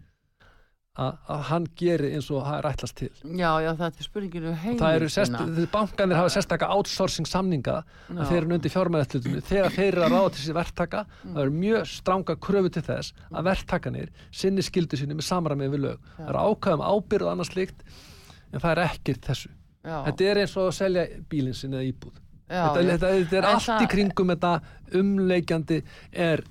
[0.94, 1.16] að,
[1.48, 3.08] hann geri eins og það er ætlast til.
[3.34, 4.78] Já, já, er spurninginu heimildina.
[4.84, 8.14] það eru sest, þið- bankanir hafa sérstaka outsourcing samninga Já.
[8.14, 11.50] að þeir eru undir fjármæðatlutinu þegar þeir eru að ráða til sér verktaka það eru
[11.50, 15.98] mjög stranga kröfu til þess að verktakanir sinni skildu sínu með samræmið við lög.
[16.16, 17.82] Það eru ákvæðum ábyrð og annað slíkt
[18.52, 19.50] en það er ekkert þessu.
[19.84, 22.20] Já, þetta er eins og að selja bílinn sinni eða íbúð.
[22.44, 24.60] Já, þetta, þetta, þetta er allt í kringum þetta
[24.94, 26.42] umleikjandi er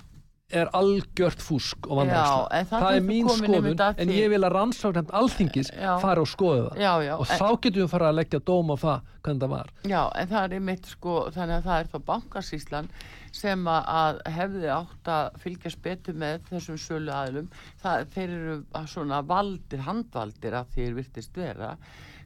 [0.52, 4.52] er algjört fúsk og vandarsla þarna það er mín skoðun að en ég vil að
[4.58, 5.94] rannsóknarnefnd alþingis Já.
[6.02, 8.76] fara og skoða það Já, já, og þá getum við fara að leggja dóm á
[8.84, 11.98] það hvernig það var Já, en það er einmitt sko, þannig að það er þá
[12.12, 12.90] bankasýslan
[13.34, 17.48] sem að- að hefði átt að fylgjast betur með þessum sölu aðlum.
[17.82, 21.72] Það, þeir eru að svona valdir, handvaldir að þeir virtist vera.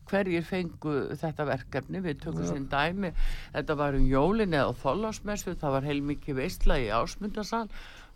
[0.09, 3.15] Hverjir fengu þetta verkefni, við tökum sinn dæmi,
[3.55, 7.69] þetta var um jólin eða þóllásmessu, það var heilmikið veistla í ásmundarsal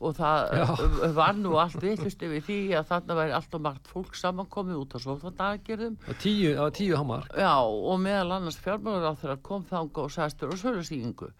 [0.02, 0.66] og það Já.
[1.20, 4.96] var nú allt vittlust yfir því að þarna væri allt og margt fólk samankomið út
[4.96, 10.06] á sófadaggerðum og tíu, tíu hamar Já, og meðal annars fjármálar á þeirra kom þanga
[10.06, 11.30] og sæstur og sölusýkingu.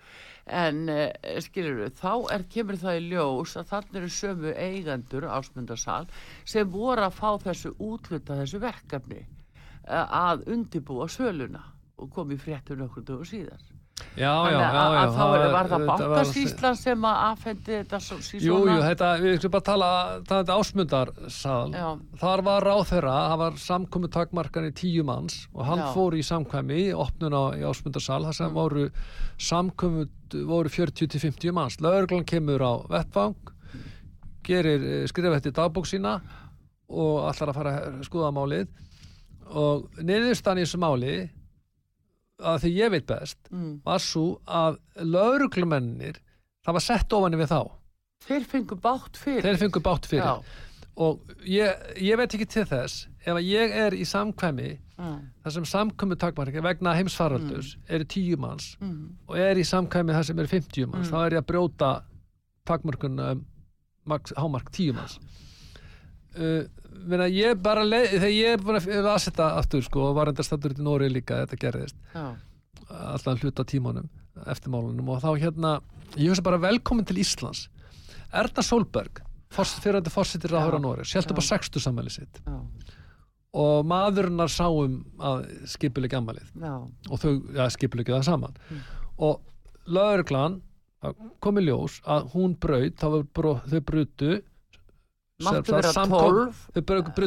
[0.52, 1.08] En uh,
[1.42, 6.06] skilur þá er, kemur það í ljós að þannig eru sömu eigendur ásmundarsal
[6.44, 11.62] sem voru að fá þessu útluta þessu verkefni uh, að undibúa söluna
[12.02, 13.71] og kom í fréttur nokkur dögur síðar.
[14.16, 18.00] Já, já, já, já þá er, var það þetta var- bankasýslan sem að afhendi þetta
[18.00, 19.88] svo, sí, Jú, jú, þetta, við skulum bara tala
[20.28, 21.88] það er ásmundarsal Já.
[22.22, 25.86] þar var ráð þeirra, það var samkomu takmarkan í tíu manns og hann Já.
[25.88, 25.94] Mm.
[25.96, 28.86] fór í samkvæmi, opnun á í ásmundarsal þar sem voru
[29.38, 30.06] samkomu
[30.48, 33.34] voru 40-50 manns lögreglan kemur á vettvang
[34.44, 36.16] gerir, eh, skrifa þetta í dagbók sína
[36.92, 38.68] og allar að fara að skoða málið
[39.52, 41.14] og niðurstan í þessu máli
[42.40, 43.80] að því ég veit best Mm.
[43.84, 46.16] var svo að lögreglumennir
[46.66, 47.60] það var sett ofan við þá.
[48.26, 49.42] Þeir fengu bátt fyrir.
[49.42, 50.22] þeir fengu bátt fyrir.
[50.22, 50.42] Já,
[50.96, 54.68] og ég, ég veit ekki til þess ef að ég er í samkvæmi
[54.98, 55.08] já,
[55.42, 60.26] þar sem samkvæmi takmarki vegna heimsfaraldus eru tíu manns mm, og er í samkvæmi þar
[60.28, 61.12] sem eru 50 manns Mm.
[61.12, 61.90] þá er ég að brjóta
[62.68, 63.44] takmarkun um,
[64.36, 65.18] hámark tíu manns
[66.36, 70.74] uh, ég bara þegar ég er búin að aðsetta aftur sko og var enda stættur
[70.76, 71.98] í Nóri líka að þetta gerðist.
[72.14, 72.26] Já,
[72.92, 74.08] allan hluta tímanum
[74.48, 75.74] eftirmálunum og þá hérna
[76.16, 77.66] ég hugsa bara velkomin til Íslands.
[78.32, 79.20] Erna Solberg
[79.52, 80.12] fyrirandi
[80.52, 81.36] ráður á Já, Nóri já.
[81.36, 82.40] bara sextu sammæli sitt.
[82.46, 82.60] Já,
[83.52, 86.74] og maðurinnar sáum að skipulegja ammalið já,
[87.10, 88.54] og þau ja, skipulegja það saman.
[88.70, 88.84] Mm.
[89.28, 89.42] og
[89.92, 90.60] lögreglan
[91.42, 93.02] kom í ljós að hún braut
[93.66, 94.38] þau brutu
[95.44, 96.56] Máttu vera samkom- 12.
[96.76, 96.82] þau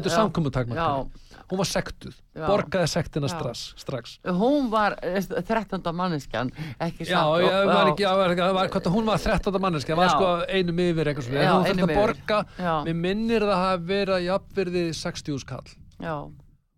[0.10, 1.10] Já, samkomutakmarkinu
[1.46, 2.48] hún var sektuð, Já.
[2.50, 3.36] borgaði sektina Já.
[3.38, 4.14] strax, strax.
[4.26, 5.92] Hún var eh, 13.
[5.94, 6.50] manneskjan,
[6.82, 7.44] ekki Já, satt.
[7.46, 8.30] ég var ekki, já, var
[8.74, 9.60] hvort, hún var 13.
[9.62, 10.16] manneski, það var Já.
[10.16, 13.86] sko einum yfir eitthvað svona, Já, hún þurfti að borga, Já, mér minnir það að
[14.18, 15.70] að jafnverði 60 skall
[16.02, 16.16] já,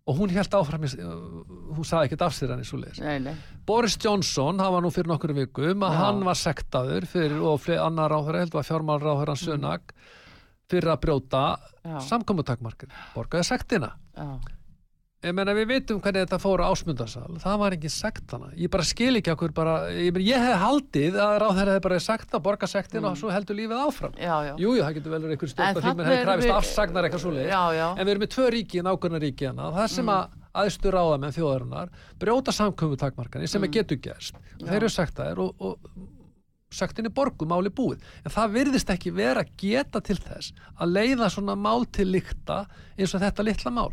[0.08, 1.00] og hún held áfram, í-
[1.76, 2.78] hún sagði ekkert af sér hann í svo
[3.18, 3.34] nei,
[3.66, 5.98] Boris Johnson, hann var nú fyrir nokkur vikum að Já.
[6.04, 9.92] hann var sektaður fyrir, og annar ráðherra, held var fjármálráðherran Sunak,
[10.68, 11.42] fyrir að brjóta
[11.88, 11.96] Mm.
[11.96, 13.92] já, samkomutakmarkið, borgaði sektina.
[15.18, 18.70] Ég meina við vitum hvernig þetta fór á ásmundarsal það var engin sekt hana ég
[18.70, 22.44] bara skil ekki okkur bara ég, ég hef haldið að ráðherra hefði bara sagt að
[22.44, 24.14] borga sektin og svo heldur lífið áfram.
[24.14, 27.24] Jújú, jú, það getur vel verið einhver stjórn En þingmenn hefði erum krafist afsagnar eitthvað
[27.24, 30.94] svo leið en við erum með tvö ríki, nákvæmna ríki hana það sem að aðstu
[30.94, 31.90] ráðamenn þjóðarinnar
[32.22, 33.74] brjóta samkvömmu takmarkani sem mm.
[33.74, 34.38] getur gerst.
[34.62, 35.82] Og þeir eru sektaðir og, og
[36.70, 38.02] sektinni borgum máli búið.
[38.24, 42.66] En það virðist ekki vera geta til þess að leiða svona mál til líkta
[42.98, 43.92] eins og þetta litla mál.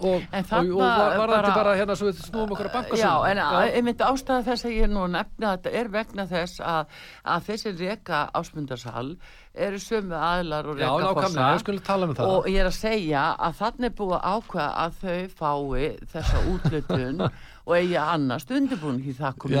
[0.00, 2.72] Og, En og, og var, var þetta bara- bara hérna svo við snúum okkur að
[2.72, 3.36] banka Já, en
[3.68, 6.86] ég myndi ástæða þess að ég er nú nefna þetta er vegna þess að,
[7.34, 9.10] að þessi reka ásmundarsal
[9.52, 12.32] eru sömu aðlar og Já, skulum tala um það.
[12.32, 17.20] og ég er að segja að þannig búið ákveða að þau fái þessa útlutun
[17.70, 19.58] og eigi að annast undirbúin því það komið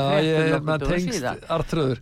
[0.66, 1.40] með dögum tengst, síðan.
[1.56, 2.00] Artröður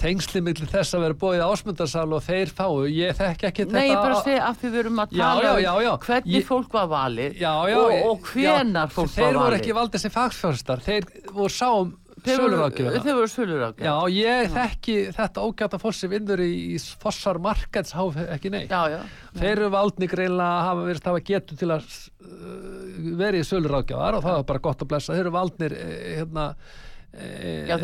[0.00, 3.92] tengsli millir þess að vera bóið ásmundarsal og þeir fáu, ég þekki ekki Nei, ég
[3.92, 5.92] þetta bara segja að við verum að tala já, um já, já.
[6.06, 9.60] hvernig Ég- fólk var valið og, og hvenar fólk þeir var voru valið.
[9.60, 11.92] ekki valdið sem fagsfjárstar þeir voru sáum
[12.26, 13.86] Sölurákjöfuna Þeir voru sölurákjöfuna.
[13.86, 18.82] já, ég þekki þetta ógæta fólk sem vinnur í, í fossar markaðsháf ekki neitt Já,
[18.92, 19.00] já.
[19.38, 21.88] þeir eru valdni greinlega að hafa verið hafa getu til að
[22.26, 26.46] uh, verið sölurákjöfar og það var bara gott að blessa þeir eru valdnir eh, hérna
[27.12, 27.76] eh, Já,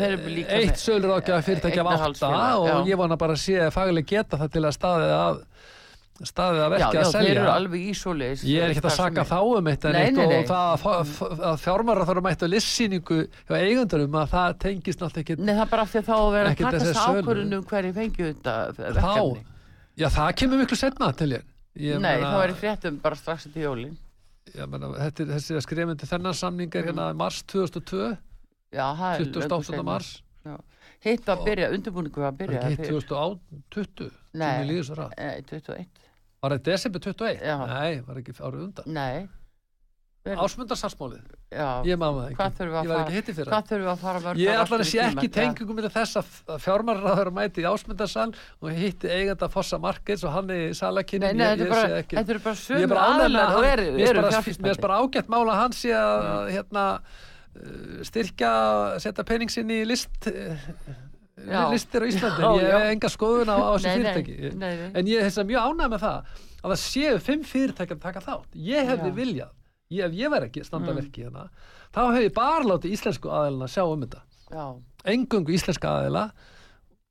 [0.61, 2.77] eitt sölurákjöfa fyrirtæki af átta eignarhaldsfélag, og já.
[2.93, 5.41] ég vona bara að sé faglega geta það til að staðið að
[6.17, 9.37] staðið að Já, verki já, að eru selja svoleiðis ég er ekkert að saka þá
[9.57, 13.53] um eitt en eitt og það að f- að fjármára þarf að mæta listsýningu hjá
[13.61, 16.47] eigundarum að það tengist náttúrulega ekki Nei, það er bara af því að þá vera
[16.47, 19.45] að Ekkert taka þess ákvörðunum hverju fengju þetta verkefni.
[20.01, 21.43] já það kemur miklu setna til ég,
[21.77, 23.97] ég Nei, meina- þá er í fréttum bara strax til jólin.
[24.57, 28.17] ég meina, þetta er þessi að skrifundi þennan samning er hérna mars 2002
[28.73, 29.63] Já, það er löngu 28.
[29.69, 29.83] seinna.
[29.83, 30.21] mars
[31.05, 32.57] Hitt að byrja, undirbúningu að byrja.
[32.57, 34.63] ekki hitt fyrir- 2020 sem Nei.
[34.63, 35.85] ég líður svo rætt Nei, 21.
[36.41, 37.41] var þetta desember 21?
[37.41, 37.57] Já.
[37.73, 38.93] nei, var ekki árið undan.
[38.97, 39.27] Nei.
[40.27, 41.21] Ásmundarsarsmálið,
[41.55, 43.47] Já, ég maður það Hvað ekki þurfum við að ég var fara- ekki hitti fyrir
[43.53, 47.29] hvað þurfum við að fara mörg Ég í sé ekki tengingum með þess að fjármálaráður
[47.37, 48.25] mæti í ásmundarsal
[48.59, 52.57] og hitti eiganda Fossa Markets og hann í salakinni Nei, nei, þetta er eru bara
[52.57, 56.85] er sömu aðlar að eru, mér eru bara- ágætt mála að hann sé að hérna
[56.99, 58.51] uh, styrkja,
[58.99, 60.67] setja penning sinn í list uh.
[61.71, 64.55] Listir á Íslandi Já, ég hef enga skoðun á, á þessu Nei, nei, fyrirtæki.
[64.57, 64.91] nei, nei.
[64.97, 66.17] en ég er þess að mjög ánægð með það
[66.57, 68.57] að það séu fimm fyrirtæki að taka þátt.
[68.67, 69.51] Ég hefði viljað,
[69.93, 71.11] ég, ef ég verð ekki standa Mm.
[71.13, 71.49] hérna,
[71.93, 74.21] þá hef ég bara látið íslensku aðeilina sjá um þetta.
[74.51, 74.65] Já,
[75.13, 76.31] engungu íslenska aðeila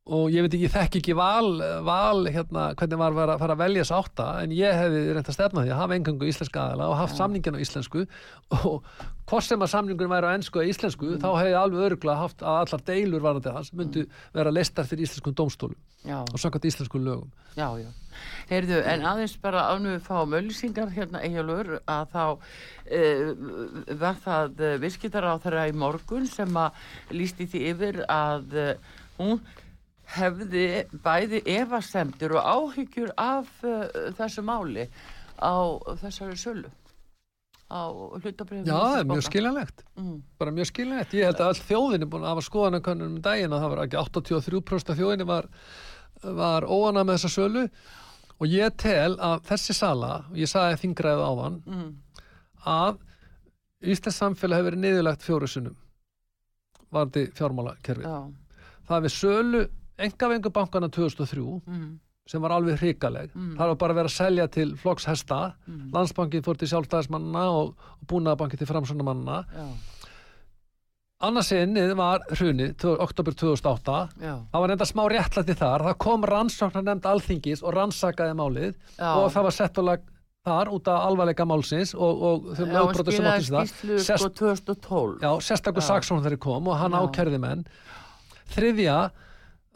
[0.06, 3.62] og ég veit ekki, ég þekki ekki val, val hérna, hvernig var að fara að
[3.64, 6.86] velja þess átta en ég hefði reynd að stefna því að hafa engungu íslenska aðeila
[6.92, 8.04] og haft samningin á íslensku.
[8.54, 8.86] Og
[9.26, 11.18] hvort sem að samningun væri á ennsku eða íslensku, Mm.
[11.24, 15.08] þá hefði ég alveg öruglega haft að allar deilur varandi hans myndu vera leistar fyrir
[15.08, 15.76] íslenskum dómstólum
[16.06, 17.32] já, og samkvæmt íslenskum lögum.
[17.56, 17.90] Já, já.
[18.48, 22.38] Heyrðu, en aðeins bara ánum við fáum öllisingar hérna eigjálfur að þá
[22.86, 23.02] e,
[23.98, 26.78] var það viskittar á þeirra í morgun sem að
[27.10, 28.66] lísti því yfir að e,
[29.18, 29.40] hún
[30.14, 30.66] hefði
[31.02, 33.72] bæði efasemtur og áhyggjur af e,
[34.18, 34.86] þessu máli
[35.42, 35.54] á
[36.02, 36.70] þessari sölu
[37.66, 39.80] á hlutabrifum Já, það er mjög skiljanlegt.
[39.98, 40.18] Mm.
[40.38, 43.52] bara mjög skiljanlegt, ég held að all þjóðin er búin að hafa skoðanakönnum um daginn
[43.56, 45.48] og það var ekki 83% af þjóðinni var,
[46.22, 47.64] var óana með þessa sölu.
[48.36, 51.90] Og ég tel að þessi sala, og ég sagði þingræðu áðan Mm.
[52.66, 53.02] að
[53.86, 55.76] Íslands samfélag hefur verið niðurlegt fjóru sunnum
[56.94, 58.18] varði fjármálakerfi Já,
[58.88, 59.60] það við sölu
[59.98, 61.98] engavengu bankana 2003 mm.
[62.26, 63.30] sem var alveg hrikaleg.
[63.34, 63.52] Mm.
[63.56, 65.90] það var bara að vera að selja til flokks hesta Mm.
[65.94, 69.66] landsbankin fór til sjálfstæðismannina og, og búnaðabankin til framsvonamannina já,
[71.26, 75.84] annarsinnið var hrunið, tvö- oktober 2008 já, það var enda smá réttlæti þar.
[75.88, 78.74] Það kom rannsóknar nefnd alþingis og rannsakaði málið.
[78.98, 79.14] Já.
[79.16, 80.04] og það var sett á lag
[80.46, 84.04] þar út af alvarleika málsins og, og þau Já, lögbrotur sem skilaði átti sér það
[84.04, 85.88] Sest- sko 2012 Já, sérstakur Já.
[85.88, 87.64] saksóknar þegar kom og hann ákerði menn.
[88.52, 88.98] Þriðja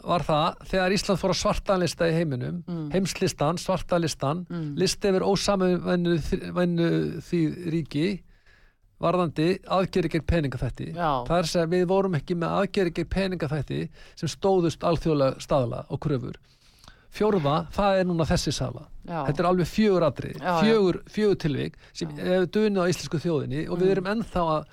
[0.04, 2.90] var það þegar Ísland fór á svartanlista í heiminum Mm.
[2.92, 4.74] heimslistan, svartalistan Mm.
[4.78, 7.40] listi yfir ósamuvennu því
[7.72, 8.06] ríki
[9.00, 10.90] varðandi aðgeri gegn peningafætti
[11.40, 16.36] að segja við vorum ekki með aðgeri gegn peningafætti sem stóðust alþjóðlega staðla og kröfur
[17.10, 19.24] fjórða, það er núna þessi sala Já.
[19.26, 20.04] þetta er alveg fjögur
[20.38, 20.60] já.
[20.62, 23.82] fjögur, fjögur tilvik sem hefur dunið á íslensku þjóðinni og Mm.
[23.82, 24.64] við erum ennþá að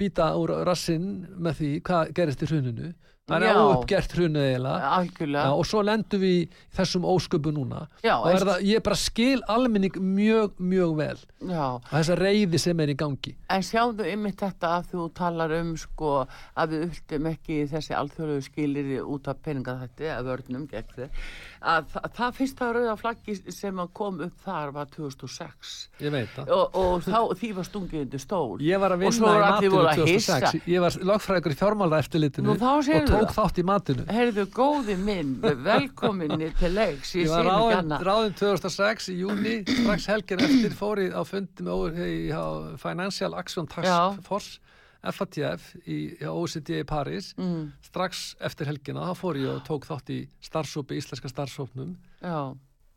[0.00, 2.94] býta úr rassinn með því hvað gerist í hruninu
[3.28, 3.60] það er Já.
[3.64, 5.44] óuppgert hrunu eiginlega.
[5.54, 6.40] Og svo lendum við í
[6.76, 7.86] þessum ósköpu núna.
[8.04, 11.16] Já, og það, ég bara skil almenning mjög, mjög vel.
[11.48, 13.34] Og þessa reyði sem er í gangi.
[13.52, 16.12] En sjáðu ymmit þetta að þú talar um sko
[16.60, 21.24] að við ultum ekki þessi alþjóðlegu skilir út af peningaþætti að vörnum gegn þið
[21.64, 26.52] að það, það fyrsta rauða flaggi sem kom upp þar var 2006 ég veit það.
[26.52, 28.60] Og, og þá því var stungið undir stól.
[28.64, 30.38] Ég var að vinna í matinu voru að hissa.
[30.44, 34.04] 2006 Ég var lögfræðingur í fjármála eftirlitinu Nú, þá og tók þátt í matinu.
[34.10, 35.32] Heyrðu góði minn,
[35.64, 41.02] velkominni til leiks, ég Ég var ráðin, ráðin 2006 í júni, strax helgin eftir fór
[41.04, 44.22] ég á fundi með ó- í, Financial Action Task.
[44.26, 44.60] Force
[45.04, 47.34] FATF í OECD í París.
[47.36, 51.90] Mm, strax eftir helgina, þá fór ég og tók þátt í starfsópi, íslenska starfsópnum
[52.22, 52.54] Já,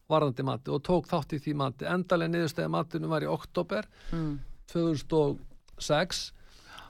[0.08, 1.84] varðandi mati og tók þátt í því mati.
[1.86, 4.38] Endalega niðurstæði matinu var í oktober mm,
[4.72, 6.22] 2006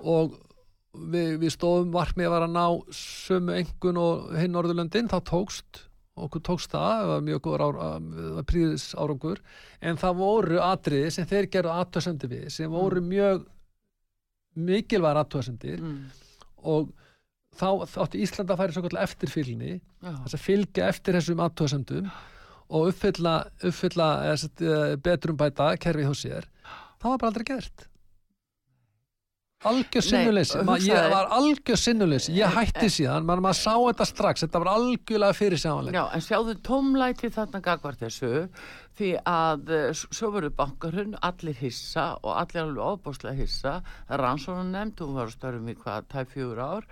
[0.06, 0.36] og
[1.14, 5.84] við, við stóðum varmið að vera að ná sömu engun og hinn Norðurlöndin, það tókst
[6.18, 9.42] okkur tókst það, það var mjög góður ár, það var príðis árangur
[9.86, 13.44] en það voru atriði sem þeir gerðu aðtöðsendir við, sem voru mjög
[14.58, 16.00] mikilvægar aðtöðsendir mm,
[16.74, 16.90] og
[17.58, 22.10] þá þátti Ísland að færi svo kallar eftirfylgni þess að fylgja eftir þessum aðtöðsendum
[22.68, 26.50] og uppfylla, uppfylla sagt, eh, betrumbæta kerfið hjá sér.
[27.00, 27.88] Það var bara aldrei gert
[29.66, 30.58] algjör sinnuleysi.
[30.86, 32.34] Ég var algjör sinnuleysi.
[32.38, 34.44] Ég hætti síðan, maður maður sá þetta strax.
[34.46, 35.62] Þetta var algjörlega fyrir
[35.96, 38.48] Já, en sjáðu tómlæti þarna gagvart þessu
[38.98, 43.76] því að eh, svo verður bankarhund allir hissa og allir alveg ofbáslega hissa.
[44.10, 46.90] Rannsónan nefnd, hún var störfum í hvað tæf fjögur ár.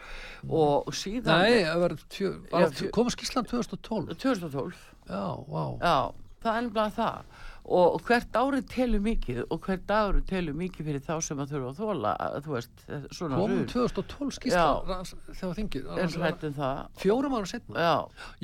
[0.50, 5.66] Og síðan nei, kom skýrslan 2012 2012 já, vá.
[5.82, 5.98] Já,
[6.46, 11.06] það er bara það og hvert árið telur mikið og hvert árið telur mikið fyrir
[11.06, 12.12] þá sem að þurfa að þóla
[12.46, 15.00] þú veist, svona komum 2012 skýrsla
[15.32, 16.84] þegar þingir er það.
[17.02, 17.90] Fjórum ára setna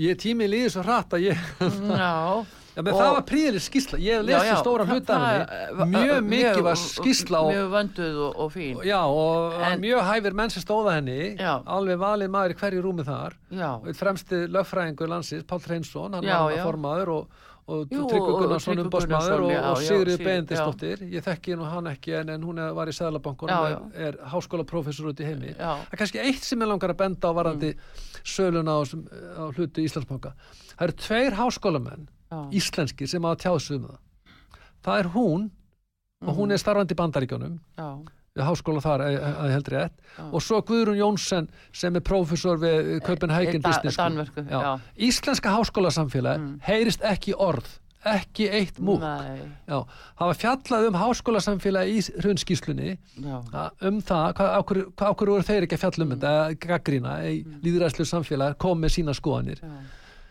[0.02, 2.12] ég tímið líði svo hratt að ég já.
[2.72, 7.42] Já, og, það var príðileg skísla, ég hef lesið stóra hlutarni, mjög mikið var skísla
[7.50, 8.80] mjög vönduð og, og fín.
[8.88, 11.20] Já og en, mjög hæfir menn sem stóða henni.
[11.36, 11.58] Já.
[11.68, 13.36] alveg valið maður í hverju rúmi þar.
[13.52, 13.70] Já.
[13.76, 19.82] og fremsti lögfræðingur landsins Pál Treinsson, hann var formaður og, og Tryggvi Gunnarsson umbásmaður og
[19.86, 25.12] Sigrid Bendistóttir ég þekki nú hann ekki en, en hún var í Sæðlabankunum er háskólaprofessor
[25.12, 25.54] út í heimi.
[25.60, 28.02] Það er kannski eitt sem ég langar að benda á varandi mm.
[28.24, 30.34] söluna á, á hluti Íslandsbanka.
[30.74, 32.10] Það eru tveir háskólamenn
[32.56, 34.00] íslenski sem að tjáðsum um það.
[34.82, 35.50] Það er hún
[36.22, 36.56] og hún mhm.
[36.56, 37.56] er starfandi í bandaríkjónum
[38.40, 40.24] háskóla þar að ég heldur rétt já.
[40.24, 43.02] og svo Guðrún Jónsson sem er prófessor við
[43.60, 44.60] da, Business School já.
[44.62, 44.72] Já.
[44.96, 46.54] Íslenska háskólasamfélag mm.
[46.64, 47.68] heyrist ekki orð
[48.08, 55.46] ekki eitt múk það var fjallað um háskólasamfélag í hrunskíslunni um það, hvað ákveður voru
[55.46, 56.24] þeir ekki að fjalla um mm.
[56.24, 57.60] þetta gaggrína í mm.
[57.68, 59.62] líðræðslu samfélag kom með sína skoðanir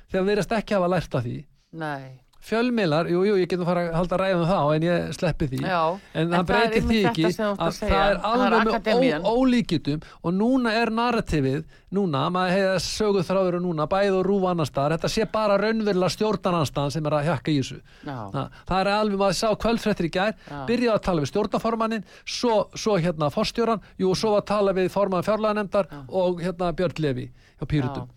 [0.08, 1.38] þegar við erum ekki að hafa lært af því
[1.70, 2.18] Nei.
[2.40, 5.58] Fjölmiðlar, jú, jú, ég getum fara að halda ræðum þá en ég sleppi því.
[5.60, 5.80] Já,
[6.16, 11.60] en það breytir því ekki að það er alveg með ólíkitum og núna er narrativið
[11.92, 15.58] núna, maður heiða söguð þráður og núna, bæð og rúf annar staðar þetta sé bara
[15.60, 17.80] raunverulega stjórnarnanstaðan sem er að hjakka í þessu.
[18.06, 20.36] Þa, það er alveg, maður sá kvöldfrettir í gær
[20.70, 25.26] byrjaði að tala við stjórnaformannin svo, svo hérna forstjóran, jú, svo að tala við forman
[25.26, 27.26] fjárlæðanemdar og hérna Björn Levi
[27.60, 28.08] hjá Pýrutum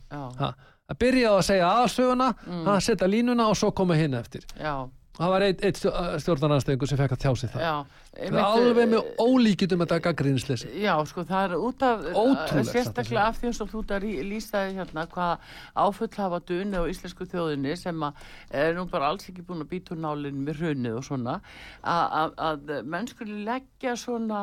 [0.92, 2.68] að byrja á að segja aðstöðuna mm.
[2.74, 4.46] að setja línuna og svo koma hinn eftir.
[4.60, 4.90] Já.
[5.14, 5.80] það var eitt, eitt
[6.24, 7.74] stjórnarnastöðingu sem fekk að tjá sig það já,
[8.18, 13.28] það er alveg með ólíkitum þetta gaggrínisleysi já sko það er út af Ótrúlega, sérstaklega
[13.30, 15.52] af því að þú ert að lýsaði hérna hvað
[15.86, 18.08] áfull hafa dunni á íslensku þjóðinni sem
[18.50, 21.38] er nú bara alls ekki búin að býta úr nálinn með hrunni og svona
[21.86, 24.42] að, að mennskunni leggja svona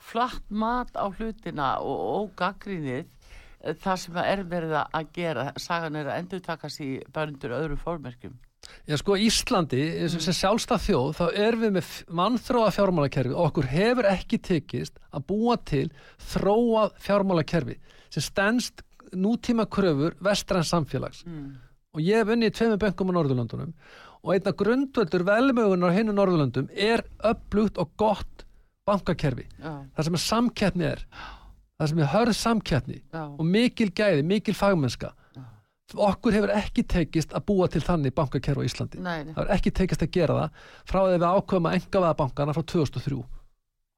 [0.00, 3.04] flatt mat á hlutina og, og gaggrínið
[3.82, 8.36] það sem er verið að gera sagan er að endur takast í bændur öðru fórmerkjum
[8.86, 10.20] Já sko Íslandi, mm.
[10.22, 15.26] sem sjálfstað þjóð þá er við með mannþróa fjármálakerfi og okkur hefur ekki tekist að
[15.30, 15.86] búa til
[16.32, 17.78] þróa fjármálakerfi
[18.14, 18.82] sem stennst
[19.14, 21.46] nútíma kröfur vestræns samfélags mm.
[21.94, 23.76] og ég hef unnið í tveimu böngum á Norðurlandunum
[24.26, 28.46] og einna grundvöldur velmögunar á hinnu Norðurlandum er upplugt og gott
[28.86, 29.80] bankakerfi, ja.
[29.94, 31.02] þar sem að samkeppni er
[31.76, 35.12] það sem er hörð samkjætni og mikil gæði, mikil fagmennska.
[35.94, 38.98] Okkur hefur ekki tekist að búa til þannig bankakerfi á Íslandi.
[38.98, 39.30] Nei.
[39.30, 42.56] það hefur ekki tekist að gera það frá þegar við ákveðum að enga veða bankana
[42.56, 43.20] frá 2003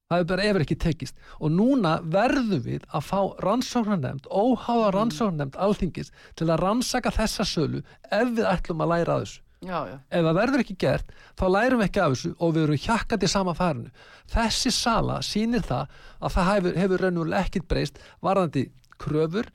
[0.09, 1.18] það hefur bara efur ekki tekist.
[1.41, 7.83] Og núna verðum við að fá rannsóknarnemnd, óháða rannsóknarnemnd alþingis til að rannsaka þessa sölu
[8.09, 9.96] ef við ætlum að læra þessu Já, já.
[10.14, 13.26] ef það verður ekki gert þá lærum við ekki af þessu og við erum hjakkandi
[13.26, 13.90] í sama færinu
[14.30, 18.68] þessi sala sýnir það að það hefur, hefur raunverulega ekkit breyst varðandi
[19.02, 19.50] kröfur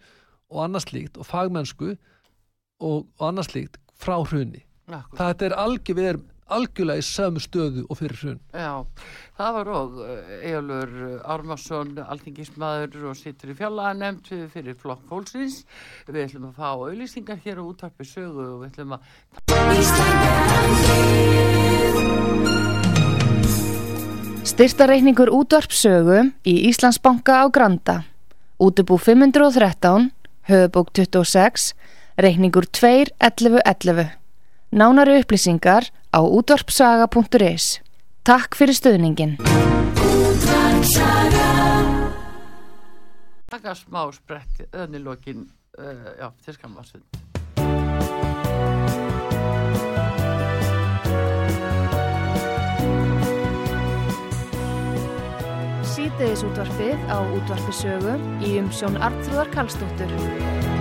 [0.52, 4.66] og annars líkt og fagmennsku og, og annars líkt frá hrunni
[5.16, 6.28] þetta er algjör, við erum
[6.58, 8.40] algjörlega í sömu stöðu og fyrir hrun.
[8.54, 8.86] Já,
[9.40, 9.90] það var og
[10.40, 10.92] Ejálur
[11.36, 15.56] Ármarsson alþingismadur og sittur í fjallaðanemt fyrir flokk fólksins.
[16.08, 19.02] Við ætlum að fá auðlýsingar hér á útvarpi sögu og við ætlum að
[24.54, 28.04] Styrtareikningur útvarpsögu í Íslandsbanka á Granda.
[28.62, 30.12] Útubú 513
[30.48, 31.74] höfubók 26
[32.16, 34.12] reikningur 2.11.11
[34.74, 37.82] Nánari upplýsingar á útvarpsaga.is
[38.24, 39.34] Takk fyrir stöðningin.
[43.52, 45.44] Takk að smá sprett öðnilokin,
[45.76, 47.04] uh, já, til skammarsund.
[55.94, 58.16] Sýteðis útvarfið á útvarfisögu
[58.48, 60.73] í umsjón Artrúðar Kallstóttur.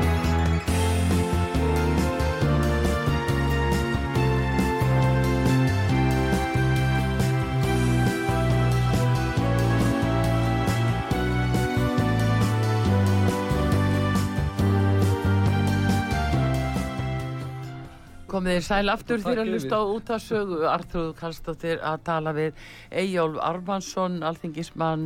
[18.32, 22.32] Komið þér sæl aftur fyrir að hlusta á út af sögu Artrúð Kallstóttir að tala
[22.36, 22.62] við
[23.02, 25.04] Eyjólf Armansson alþingismann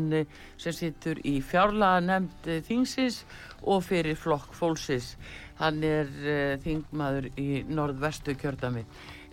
[0.63, 3.25] sem sittur í fjárlaga nefnd þingsins
[3.67, 5.17] og fyrir flokk fólksins.
[5.59, 8.85] Hann er uh, þingmaður í norðvestu kjördami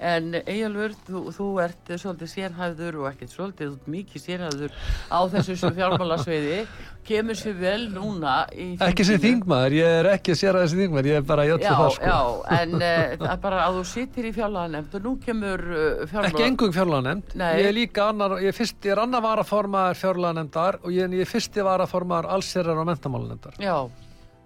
[0.04, 4.74] En Egilur, þú, þú ert svolítið sérhæður og ekkert svolítið, þú ert mikið sérhæður
[5.08, 6.58] á þessu fjármálasveiði.
[7.08, 8.88] Kemur sér vel núna í þinginu.
[8.88, 11.90] Ekki sem þingmaður, ég er ekki sérhæður sem þingmaður, ég er bara í öllu það
[11.98, 12.12] sko.
[12.12, 12.20] já,
[12.60, 16.32] en uh, það er bara að þú sittir í fjármálanemnd og nú kemur uh, fjármála...
[16.32, 17.52] Ekki engung fjárlaganefnd, Nei.
[17.60, 21.28] ég er líka annar, ég er, fyrst, ég er annar varaformaður fjárlaganefndar og ég, ég
[21.28, 23.60] er fyrsti varaformaður allsherrar og mentamálanefndar.
[23.60, 23.78] Já,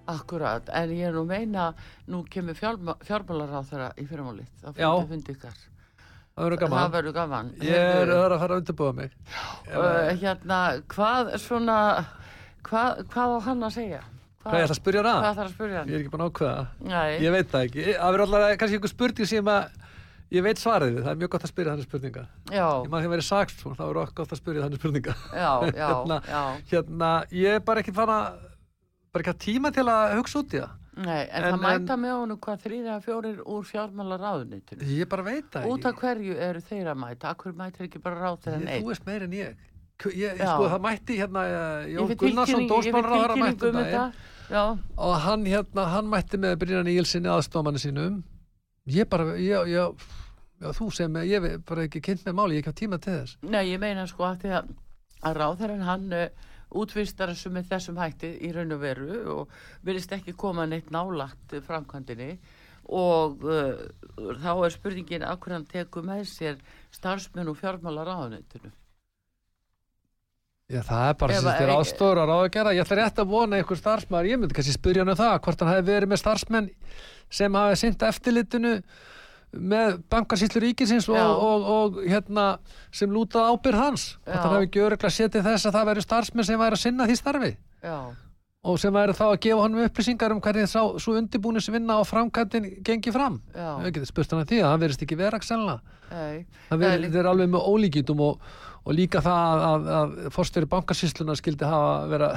[0.08, 1.70] akkurat, en ég er nú meina,
[2.08, 4.90] nú kemur fjármálar á þeirra í fyrirmálið, þá Já.
[4.92, 5.58] fundi fundi ykkar.
[6.38, 6.92] Það verður Það gaman.
[6.94, 7.48] verður gaman.
[7.66, 9.12] Ég er, það er að fara að undirbúa mig.
[9.74, 10.60] uh, hérna,
[10.94, 11.78] hvað svona,
[12.68, 14.02] hvað, hvað á hann að segja?
[14.48, 15.16] Hvað ég ætla að spyrja hana?
[15.24, 15.90] Hvað þarf að spyrja hann?
[15.92, 16.68] Ég er ekki búin að ákveða.
[16.88, 17.86] Nei, Ég veit það ekki.
[17.98, 19.66] Það verður alltaf kannski einhver spurning sem að
[20.38, 21.02] ég veit svarið við.
[21.04, 22.24] Það er mjög gott að spyrja þannig spurninga.
[22.54, 25.16] já, Ég maður því að verið sagt þá er okkur gott að spyrja þannig spurninga.
[25.34, 26.44] já, já, Hérna, já.
[26.72, 28.40] Hérna, ég er bara ekki fann að,
[29.18, 30.76] bara ekki að tíma til að hugsa út í það.
[30.98, 34.88] Nei, en, En- það mæta með honum hvað þrýra fjórir úr fjármálar ráðunitinu.
[34.98, 37.34] Ég bara veit það Út af hverju eru þeir að mæta?
[37.36, 38.82] Akkur mætir ekki bara ráð Ég, neitt?
[38.82, 39.60] þú veist meir en ég.
[40.06, 43.78] Ég, ég sko, það mætti hérna eh, Ég Jón Gunnarsson, ég dósmannráðara mætti tilkynningu um
[43.78, 44.18] um
[44.54, 44.80] þetta.
[44.98, 48.20] og hann hérna, hann mætti með Brynjan Ílsinni aðstofamanni sínum
[48.94, 50.06] ég bara, ég, ég
[50.78, 53.38] þú sem, ég veit bara ekki kynnt með máli, ég ekki á tíma til þess
[53.42, 54.70] nei, ég meina sko að því að,
[55.26, 56.08] að ráðherran hann
[56.72, 59.50] uh, útvistar þessu með þessum hætti í raun og veru og
[59.88, 62.38] virðist ekki koma neitt nálagt framkvæmdini
[62.88, 63.80] og uh,
[64.42, 66.60] þá er spurningin af hverju hann tekur með sér
[66.96, 68.72] starfsmenn og fjármálar ráðunitinu.
[70.68, 72.72] Já, það er bara sem að- þetta er ástóra ráð að gera.
[72.76, 75.60] Ég ætla rétt að vona einhver starfsmæður, ég myndi kannski spyrja hann um það, hvort
[75.64, 76.68] hann hefði verið með starfsmenn
[77.30, 78.74] sem hafi sinnt eftirlitinu
[79.54, 82.48] með bankarsýtlu ríkisins og, og, og, hérna
[82.92, 84.08] sem lútað ábyrð hans.
[84.26, 84.42] Hvort Já.
[84.44, 87.20] hann hefði ekki öruglega setið þess að það væri starfsmenn sem væri að sinna því
[87.22, 87.52] starfi.
[87.86, 88.00] Já,
[88.68, 92.70] og sem væri þá að gefa honum upplýsingar um hvernig sá, svo undirbúnisvinna og framkvæmdin
[92.86, 93.40] gengi fram.
[94.10, 95.40] spurt hann að því að hann verðist ekki vera
[96.10, 96.32] Það
[96.68, 98.50] Það er verið, alveg með ólíkítum og,
[98.84, 102.32] og líka það að, að, að fórstjóri bankasýsluna skildi hafa vera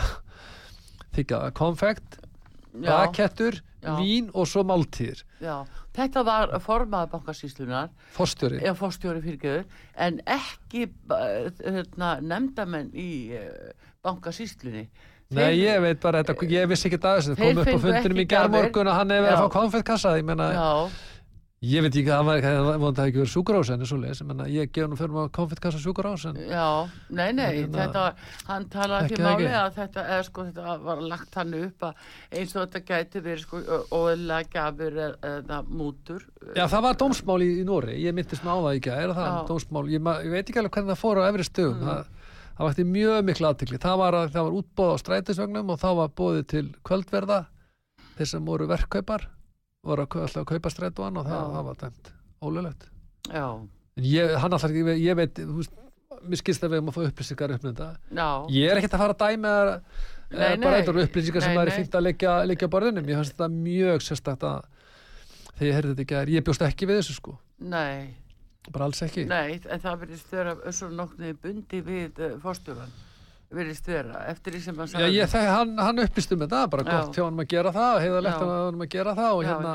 [1.17, 2.21] þykja konfekt,
[2.77, 3.95] já, rakettur, Já.
[3.97, 5.23] vín og svo máltíðir.
[5.41, 5.65] já.
[5.97, 8.61] Þetta var formað bankasýslunar Fórstjóri.
[9.97, 13.73] en ekki ba- hérna, nefndamenn í uh,
[14.05, 14.89] bankasýslunni
[15.31, 18.19] Nei, ég veit bara, þetta, ég vissi ekki að þessu, Þeir kom upp á fundinum
[18.19, 20.71] í gerðmorgun og hann hefur verið að fá konfektkassa, ég meina, Já,
[21.61, 23.83] ég veit ekki að það hafi ekki verið sjúkurás en
[24.49, 26.69] ég gef nú fyrir maður konfektkassa sjúkurás en já,
[27.13, 28.05] nei, nei Hérna, þetta,
[28.49, 29.59] hann talaði ekki ekki máli ekki.
[29.61, 32.07] að þetta, eða, sko, þetta var lagt hann upp að
[32.41, 33.61] eins og þetta gæti verið sko,
[33.93, 36.25] óðlega gafur eða mútur
[36.57, 39.93] Já, það var dómsmál í, í Nóri, ég myndist með á það í gær, það
[39.93, 41.91] ég, ég veit ekki alveg hvernig það fór á efri stöðum, Mm.
[41.91, 42.09] það,
[42.57, 46.01] það vakti mjög miklu aðtikli, það var, að, það var útbóð á strætisvögnum og það
[46.01, 47.39] var bóðið til kvöldverða,
[48.17, 49.29] þeir sem voru verkkaupar,
[49.85, 52.11] kau- alltaf að kaupa strætuan og það, það var dæmt
[52.43, 52.89] ólulegt.
[53.31, 53.47] Já,
[53.97, 55.73] En ég, hann alltaf, ég, ég veit, þú veist,
[56.29, 57.89] mér skilst að við erum að fá upplýsingar upp með þetta.
[58.15, 59.81] já, Ég er ekkert að fara að dæma þar,
[60.31, 61.79] Nei, bara eitthvað upplýsingar sem Nei, væri nei.
[61.81, 63.03] fínt að leggja, leggja á borðinu.
[63.05, 64.65] Mér fannst þetta mjög sérstakt að
[65.59, 68.15] þegar ég heyrði þetta ekki ég bjóst ekki við þessu sko, nei
[68.71, 69.25] bara alls ekki.
[69.27, 72.93] Nei, en það verðist vera svo nokknið bundi við uh, fórstjóran
[73.51, 76.85] verðist vera, eftir því sem hann Já, ég, það, hann, hann upplýst um þetta, bara
[76.87, 78.45] gott hjá hann að gera það, heiðalegt Já.
[78.45, 79.73] hjá hann að gera það og hérna,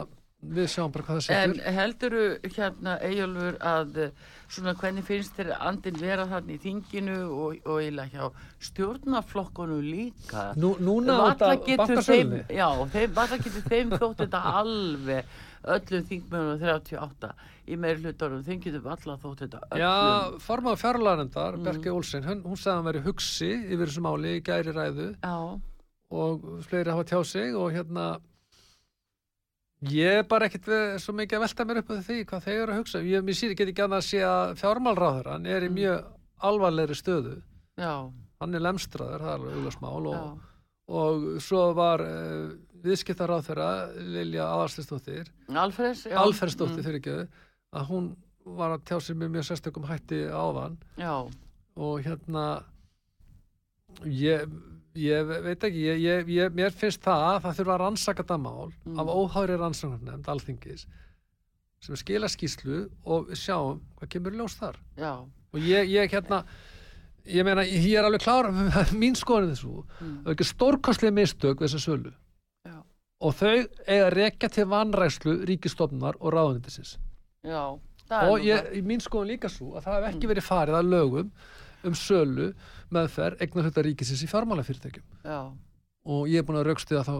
[0.55, 1.73] við sjáum bara hvað það En setur.
[1.79, 2.23] helduru
[2.55, 4.11] hérna Eyjólfur að eh,
[4.55, 10.43] svona hvernig finnst þér andin vera þarna í þinginu og, og eiginlega hjá stjórnaflokkunum líka
[10.61, 12.43] Nú, núna getur þeim, bankasölunni.
[12.53, 15.35] já, þeim, varla getur þeim þótt þetta alveg
[15.75, 17.31] öllum þingmennum 38
[17.67, 21.63] í meiri hlutunum, þeim getur varla þótt þetta öllum Já, formaður fjárlaganendar, Mm.
[21.69, 25.07] Berke Olsen, hún, hún sagði að hann veri hugsi yfir þessu máli í gæri ræðu
[25.17, 25.35] já,
[26.11, 28.19] og fleiri hafa tjá sig og hérna
[29.91, 32.73] ég er bara við, svo mikið að velta mér upp af því hvað þeir eru
[32.75, 33.01] að hugsa.
[33.05, 35.75] Ég mér sýri get ekki annað að sé að fjármálráður, hann er í Mm.
[35.75, 36.05] mjög
[36.41, 37.41] alvarlegri stöðu.
[37.77, 38.11] já,
[38.41, 40.39] Hann er lemstraður, það er alveg auðvarsmál og,
[40.89, 42.51] og svo var uh,
[42.85, 43.69] viðskiptaráð þeirra
[44.15, 45.31] Lilja Aðarslistóttir
[46.11, 46.17] já.
[46.21, 47.15] Alferðsdóttir mm, ekki
[47.75, 48.11] að hún
[48.59, 50.77] var að tjá sig með mjög sérstökum hætti áðan.
[51.75, 52.45] Og hérna
[54.05, 54.45] ég,
[54.99, 58.69] ég veit ekki ég, ég, mér finnst það að það þurfa að rannsaka þetta mál
[58.85, 58.99] Mm.
[59.01, 60.85] af óhári rannsóknarnefnd alþingis
[61.85, 64.77] sem skila skýslu og sjáum hvað kemur ljós þar.
[64.97, 65.11] Já.
[65.53, 66.43] Og ég, ég hérna
[67.25, 68.49] ég meina, ég er alveg klár
[69.01, 72.13] mín skoðin þessu mm, það er ekki stórkostlega mistök við þessa sölu.
[73.21, 73.53] Og þau
[73.87, 79.85] eiga rekja til vanræslu ríkistofnunar og er og ég, í mín skoðun líka svo að
[79.87, 80.31] það hef ekki Mm.
[80.33, 81.31] verið farið að lögum
[81.85, 82.49] um sölu
[82.91, 85.03] meðferð eignar hluta ríkisins í fjármálafyrirtækjum.
[85.25, 85.39] Já,
[86.05, 87.15] og ég er búin að raukstuða þá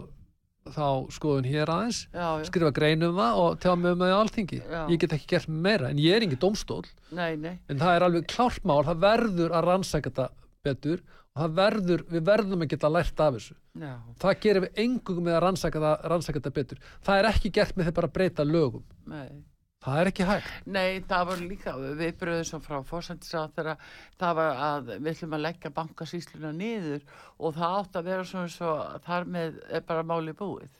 [0.65, 2.45] þá skoðun hér aðeins já, já.
[2.49, 4.59] skrifa grein um það og tjá mig um það í alþingi.
[4.65, 4.79] Já.
[4.89, 8.05] ég get ekki gert meira en ég er ekki dómstól Nei, nei, en það er
[8.07, 10.29] alveg klárt mál, það verður að rannsækja þetta
[10.65, 11.03] betur
[11.35, 13.57] verður, við verðum að geta lært af þessu.
[13.75, 16.79] Já, það gerir við engum með að rannsækja það, rannsækja þetta betur.
[17.03, 18.85] Það er ekki gert með þeir bara breyta lögum.
[19.11, 19.43] Nei.
[19.85, 20.53] það er ekki hægt.
[20.65, 23.75] Nei, það var líka viðbröðu sem frá fórsættisráþara
[24.17, 27.03] það var að við ætlum að leggja bankasýsluna niður
[27.37, 28.71] og það átt að vera svona svo
[29.05, 30.71] þar með er bara máli búið.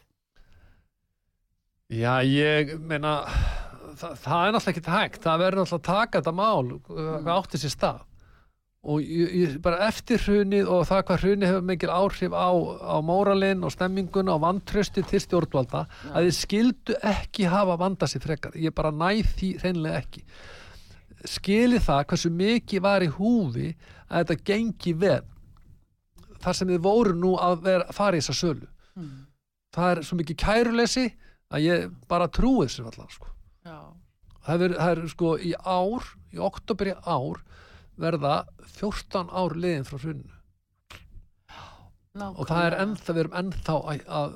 [1.94, 3.20] Já, ég meina
[4.00, 5.22] það, það er náttúrulega ekki hægt.
[5.28, 8.04] Það verður náttúrulega að taka þetta mál hvað átti sér stað
[8.86, 12.50] og ég, ég, bara eftir hrunið og það hvað hrunið hefur mikil áhrif á,
[12.86, 18.24] á móralinn og stemminguna og vantrösti til stjórnvalda að þið skildu ekki hafa vanda sér
[18.28, 18.54] frekar.
[18.54, 20.22] Ég bara næð því hreinlega ekki.
[21.26, 23.72] Skilið það hversu mikið var í húfi
[24.06, 25.24] að þetta gengi vel.
[26.46, 28.70] Þar sem þið voru nú að vera, fara í þessa sölu.
[28.96, 29.26] Mm.
[29.76, 31.02] það er svo mikið kæruleysi
[31.52, 33.34] að ég bara trúi þessu allan sko.
[34.46, 37.42] Það er sko í ár í oktober í ár
[38.02, 38.36] verða
[38.80, 40.32] 14 ár liðin frá hrunnu
[42.16, 44.36] og það er ennþá, við erum ennþá að, að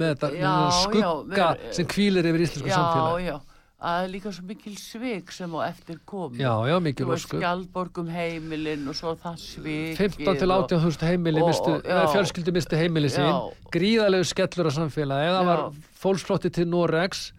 [0.00, 3.36] með þetta Já, með já, skugga við erum- sem kvílir yfir íslensku Já, samfélag já,
[3.80, 6.40] að það er líka svo mikil svik sem á eftir komi.
[6.42, 9.96] já, já, mikil veist, ósku skjaldborgum heimilinn og svo það svik.
[10.02, 12.06] 15 til 18 þúsund heimili já.
[12.12, 13.38] fjölskyldu misti heimili sín Já.
[13.70, 15.48] gríðalegu skellur á samfélagi það Já.
[15.50, 15.64] var
[16.02, 17.30] fólksflótti til Noregs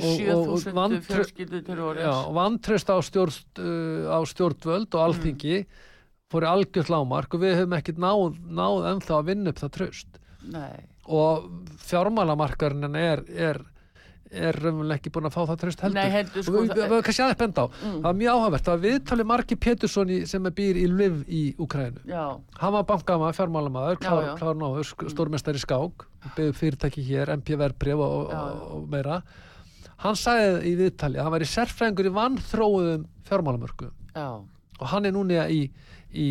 [0.00, 2.02] 7000 vantrö- fjölskyldu til orðis.
[2.06, 5.60] Já, og vantraust á, stjórn, uh, á stjórnvöld og alþingi
[6.32, 9.74] fór í algjört lámark og við höfum ekkert náð, náð ennþá að vinna upp það
[9.78, 10.18] traust.
[10.50, 10.74] Nei,
[11.06, 11.46] og
[11.84, 13.60] fjármálamarkarinn er, er,
[14.34, 15.98] er raunverulega ekki búin að fá það traust heldur.
[16.00, 17.92] Nei, heldur, og sko, við, við, við kannski aðeins benda á Mm.
[17.94, 21.20] það var mjög áhugavert, það var viðtalið Marki Pétursson í, sem er býr í Liv
[21.28, 22.02] í Ukrænu
[22.58, 24.00] hann var bankamaður, fjármálamaður,
[24.40, 29.22] klár náður, sk- stórmestari skák byggði fyrirtæki hér, MP verbref og, og, og meira
[30.04, 34.28] hann sagði í viðtali að hann væri sérfræðingur í vannþróuðum fjármálamörku já.
[34.80, 35.62] og hann er núna í,
[36.14, 36.26] í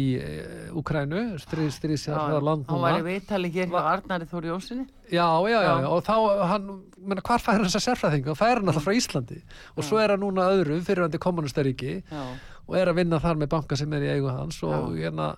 [0.80, 4.86] Ukrænu, stríð, stríðsjárðar land Hann var í núna viðtali hér hjá Arnari Þóri Jónssoni.
[5.12, 5.74] já, já, já, Já.
[5.84, 6.14] já, og þá
[6.54, 6.70] hann,
[7.02, 8.32] menna, hvar fær hann þessa sérfræðingu?
[8.32, 9.42] hann fær hann alltaf frá Íslandi?
[9.78, 12.24] Og svo er hann núna öðru fyrirvændi kommunustaríki Já,
[12.68, 14.62] og er að vinna þar með banka sem er í eigu hans.
[14.64, 15.34] Og hérna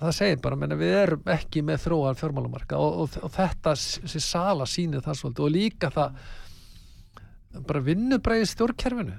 [0.00, 4.22] það segir bara, menna, við erum ekki með þróan fjármálamarka og, og, og þetta þessi
[4.24, 5.44] sala sýnir það svolítið.
[5.44, 6.16] Og líka það
[7.68, 9.16] bara vinnubræði stjórnkerfinu.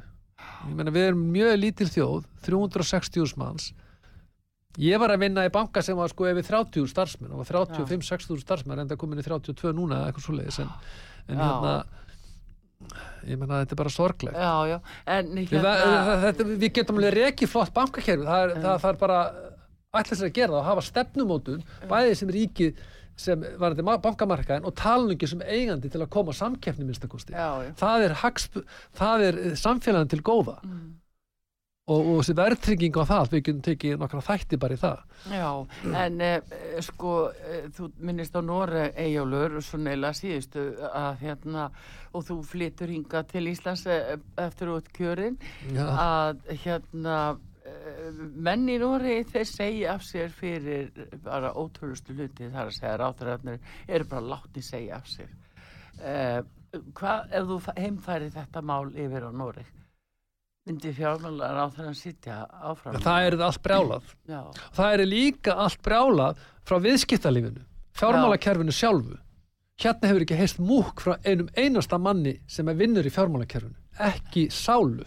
[0.66, 3.72] Ég menna við erum mjög lítil þjóð 360.000 manns.
[4.82, 7.32] Ég var að vinna í banka sem var sko yfir 30 starfsmenn.
[7.32, 10.74] Og var 35-60 starfsmenn enda komin í 32 núna eða eitthvað svoleiðis en,
[11.30, 11.46] en Já.
[11.46, 11.76] hérna
[13.26, 14.36] ég menna þetta er bara sorglegt.
[14.38, 14.78] Já, já.
[15.16, 16.18] En hérna, hérna...
[16.26, 18.28] þetta, við getum alveg rekið flott bankakerfi.
[18.28, 19.20] Það, er, það þarf bara
[19.96, 22.84] ætla sér að gera það og hafa stefnumótun bæði sem ríkið
[23.16, 27.36] sem var þetta bankamarkaðin og talningi sem eigandi til að koma á samkeppni minnstakosti
[28.99, 30.59] það er, er samfélagin til góða.
[30.66, 30.93] Mm.
[31.86, 35.01] og, og þessi verðtrygging á það við getum tekið nokkra þætti bara í það.
[35.32, 35.49] Já,
[36.03, 36.55] en eh,
[36.86, 41.70] sko, eh, þú minnist á Nóra Eyjólfur, svo neila síðustu að hérna,
[42.16, 45.38] og þú flyttur hinga til Íslands eh, eftir út kjörin,
[45.70, 45.86] Já.
[45.86, 47.55] að hérna, eh,
[48.45, 50.91] menn í Nóri þeir segja af sér fyrir
[51.24, 55.32] bara ótrúlustu hluti, þar að segja ráþurarnir eru bara látni segja af sér.
[56.01, 56.41] Eh,
[56.93, 59.66] hvað, ef þú heimfæri þetta mál yfir á Nóri?
[60.66, 62.95] Myndi fjármálar á þannig að sitja áfram?
[63.05, 64.39] það er allt brjálað Já,
[64.74, 67.61] það er líka allt brjálað frá viðskiptalífinu
[67.99, 69.20] fjármálakerfinu sjálfu
[69.84, 73.78] hérna hefur ekki heist múk frá einum einasta manni sem er vinnur í fjármálakerfinu
[74.09, 75.05] ekki sálu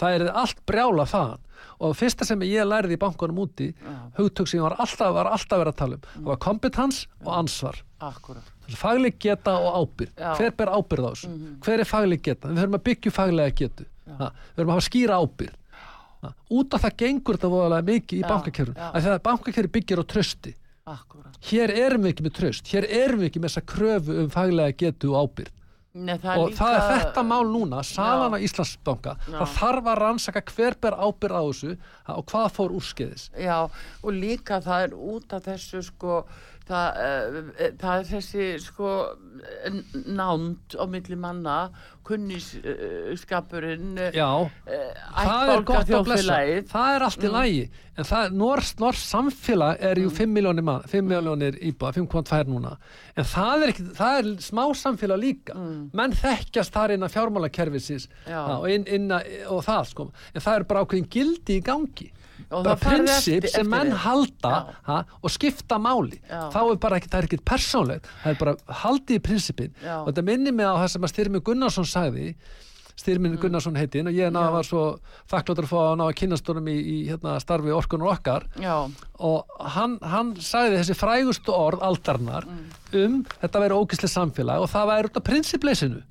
[0.00, 1.42] það er allt brjálað þaðan.
[1.76, 3.70] Og fyrsta sem ég lærði í bankunum úti
[4.16, 7.82] hugtök sem var alltaf, var alltaf verið að tala um það var kompetens og ansvar.
[8.76, 10.32] Fagleg geta og ábyrð Já.
[10.36, 11.30] hver ber ábyrð á þessu,
[11.64, 12.48] hver er fagleg geta?
[12.50, 13.86] Við höfum að byggja faglega getu.
[14.06, 15.54] Ha, við höfum að hafa skýra ábyrð
[16.22, 18.28] ha, út af það gengur þetta voðalega mikið í já.
[18.86, 20.54] af því að bankakerfi byggir á trösti
[20.86, 21.38] Akkurat.
[21.48, 24.76] hér erum við ekki með tröst hér erum við ekki með þessa kröfu um faglega
[24.84, 25.52] getu og ábyrð
[25.96, 28.44] Nei, það og það er þetta mál núna, salan á Já.
[28.50, 31.70] Íslandsbanka það þarf að rannsaka hver ber ábyrð á þessu
[32.16, 33.56] og hvað fór úrskeiðis Já,
[34.02, 36.18] og líka það er út af þessu sko,
[36.68, 38.92] það, uh, það er þessi sko
[40.06, 41.56] nánd á milli manna,
[42.06, 44.30] kunnisskapurinn, uh, já,
[44.66, 46.38] það er gott að blessa.
[46.70, 50.84] það er allt í lægi en það, norsk, norsk samfélag er jú 5 miljónir, mann,
[50.90, 52.74] 5 miljónir íbúa 5,2 núna.
[53.16, 55.56] En það er, ekki, það er smá samfélag líka.
[55.96, 58.10] Menn þekkjast þar innan fjármálakerfisins.
[58.26, 58.36] Já.
[58.36, 60.08] ha, og, inn, inna, og það sko.
[60.34, 62.10] En það er bara ákveðin gildi í gangi
[62.50, 64.00] bara prinsip sem menn því.
[64.04, 64.52] halda
[64.90, 66.50] ha, og skipta máli Já.
[66.54, 69.96] þá er bara ekki, það er ekki persónlegt það er bara haldið í prinsipin Já.
[70.02, 72.30] og þetta minnir mig á það sem að Styrminn Gunnarsson sagði
[72.96, 74.52] Styrminn Gunnarsson heitinn og ég ná Mm.
[74.54, 74.82] Var svo
[75.28, 78.88] þakkláttur að fá að ná að kynast honum í, í hérna, starfi orkunar okkar Já,
[79.20, 82.64] og hann, hann sagði þessi frægustu orð aldarnar Mm.
[82.96, 86.02] um þetta væri ógislega samfélag og það væri út af prinsipleysinu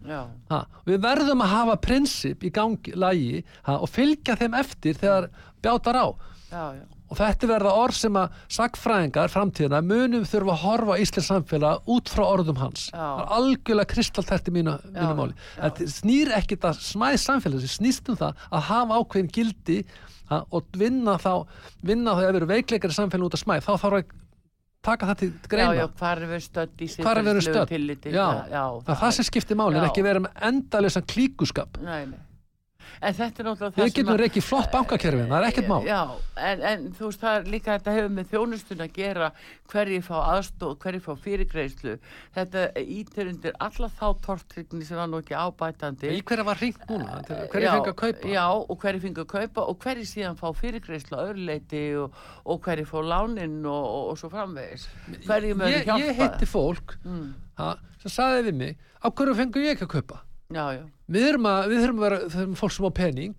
[0.51, 5.29] Ha, við verðum að hafa prinsip í gangi, lagi ha, og fylgja þeim eftir þegar
[5.65, 6.05] bjátar á
[6.51, 6.83] já, já.
[7.09, 11.91] og þetta verða orð sem að sagfræðingar framtíðina munum þurfa að horfa á Íslands samfélag
[11.95, 12.97] út frá orðum hans Já.
[12.97, 15.61] það er algjörlega kristaltært í mínu, mínu Já, máli já.
[15.67, 19.79] þetta snýr ekkit að smæð samfélag sem snýst um það að hafa ákveðin gildi
[20.31, 21.31] ha, og vinna þá
[21.85, 24.13] vinna þá ef eru veikleikar í samfélag út af smæð þá þarf að
[24.85, 28.13] taka það til Já, greina já, við í hvar er verið stödd tilliti?
[28.13, 29.89] já, já, það er það sem skiptir máli en Já.
[29.89, 32.19] ekki vera með endalösan klíkuskap Nei, nei.
[33.01, 35.79] En þetta er náttúrulega það við getum reikið flott bankakerfin, það er ekkert mál.
[35.87, 36.01] Já,
[36.49, 39.29] en, en þú veist það er líka þetta hefur með þjónustun að gera
[39.71, 41.95] hverji fá aðstóð, hverji fá fyrirgreislu
[42.35, 46.11] þetta ítir undir alla þá tortrygni sem var nú ekki ábætandi.
[46.15, 48.33] Í hverja var ringt núna, hverju Já, fengi að kaupa?
[48.35, 52.21] Já, og hverju fengi að kaupa og hverju síðan fá fyrirgreislu að öðru leiti og,
[52.45, 54.87] og hverju fá lánin og, og, og svo framvegis.
[55.25, 57.27] Ég, ég hitti fólk mm,
[57.59, 61.23] ha, sem sagði við mig á hverju fengur ég ekki að kaupa Já, já, við
[61.25, 63.31] þurfum að, við þurfum að vera þurfum fólk sem á pening.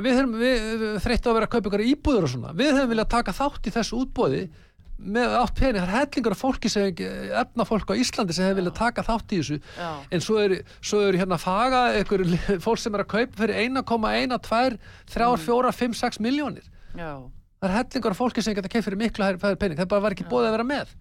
[0.00, 2.54] Við þurfum við, við þreyttu að vera að kaupa ykkur íbúður og svona.
[2.56, 4.40] Við höfum viljað taka þátt í þessu útbóði
[5.04, 7.00] með átt pening, það er hellingur af fólki sem
[7.42, 9.58] efna fólk á Íslandi sem hefur viljað taka þátt í þessu.
[9.76, 12.24] Já, en svo eru svo er hérna faga ykkur
[12.64, 14.78] fólk sem er að kaupa fyrir 1,1, 2,
[15.12, 16.70] 3, 4, 5, 6 miljónir
[17.58, 19.26] það er hellingur af fólki sem geta keitt fyrir miklu
[19.58, 20.94] pening, það bara var ekki bóðið að vera með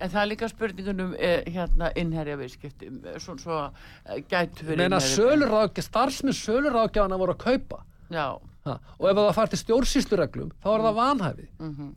[0.00, 2.90] En það er líka spurningunum eh, hérna innherja viðskipti
[3.22, 7.84] svo, svo eh, gætu verið meina söluráðgjaf, starfsminn söluráðgjafana voru að kaupa.
[8.10, 8.26] Já,
[8.66, 8.76] ha.
[8.98, 11.48] og ef það fær til stjórnsýslureglum þá er það vanhæfi.
[11.60, 11.96] Mhm,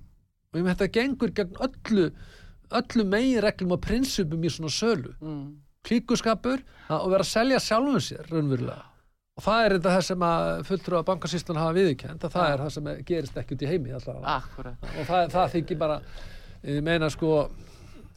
[0.54, 2.08] og ég með þetta gengur gegn öllu
[2.74, 5.14] öllu megin reglum og prinsipum í svona sölu.
[5.22, 5.46] Mm,
[5.86, 8.90] klíkuskapur ha, og vera að selja sjálfum sér raunverulega.
[9.34, 12.90] Og það er þetta sem að fulltrú að bankasýslan hafa að það er það sem
[13.08, 14.86] gerist ekki út í heimi akkurat.
[14.92, 15.96] Og það, það þykir bara
[16.64, 17.50] ég meina sko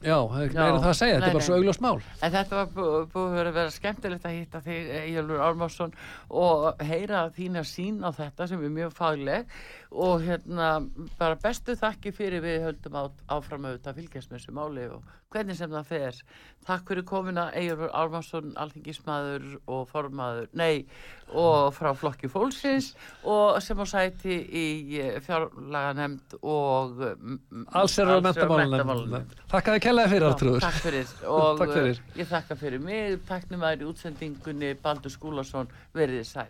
[0.05, 0.61] já, er Já.
[0.61, 1.97] meina það að segja, þetta er bara svo augljóst mál.
[2.23, 5.93] En þetta var bú- búið að vera skemmtilegt að hitta þig, Jölfur Ármásson
[6.31, 9.47] og heyra þína sín á þetta sem er mjög fagleg
[9.93, 10.71] og hérna
[11.21, 12.97] bara bestu þakki fyrir við höldum
[13.31, 16.19] áfram auðvitað að fylgjast með þessu máli og hvernig sem það fer.
[16.67, 20.87] Takk fyrir komuna Jölfur Ármásson, alþingismadur og formaður, nei,
[21.35, 22.93] og frá flokki fólksins
[23.27, 24.67] og sem á sæti í
[25.27, 30.67] fjárlaga nefnd og mm, alls er á allsherjar- mentamálanefnd Takk að þið kellaði fyrir Artrúður
[30.67, 32.01] Takk fyrir og Takk fyrir.
[32.01, 36.49] uh, ég þakka fyrir mig, taknum aðri útsendingunni Baldur Skúlason, verið sæl.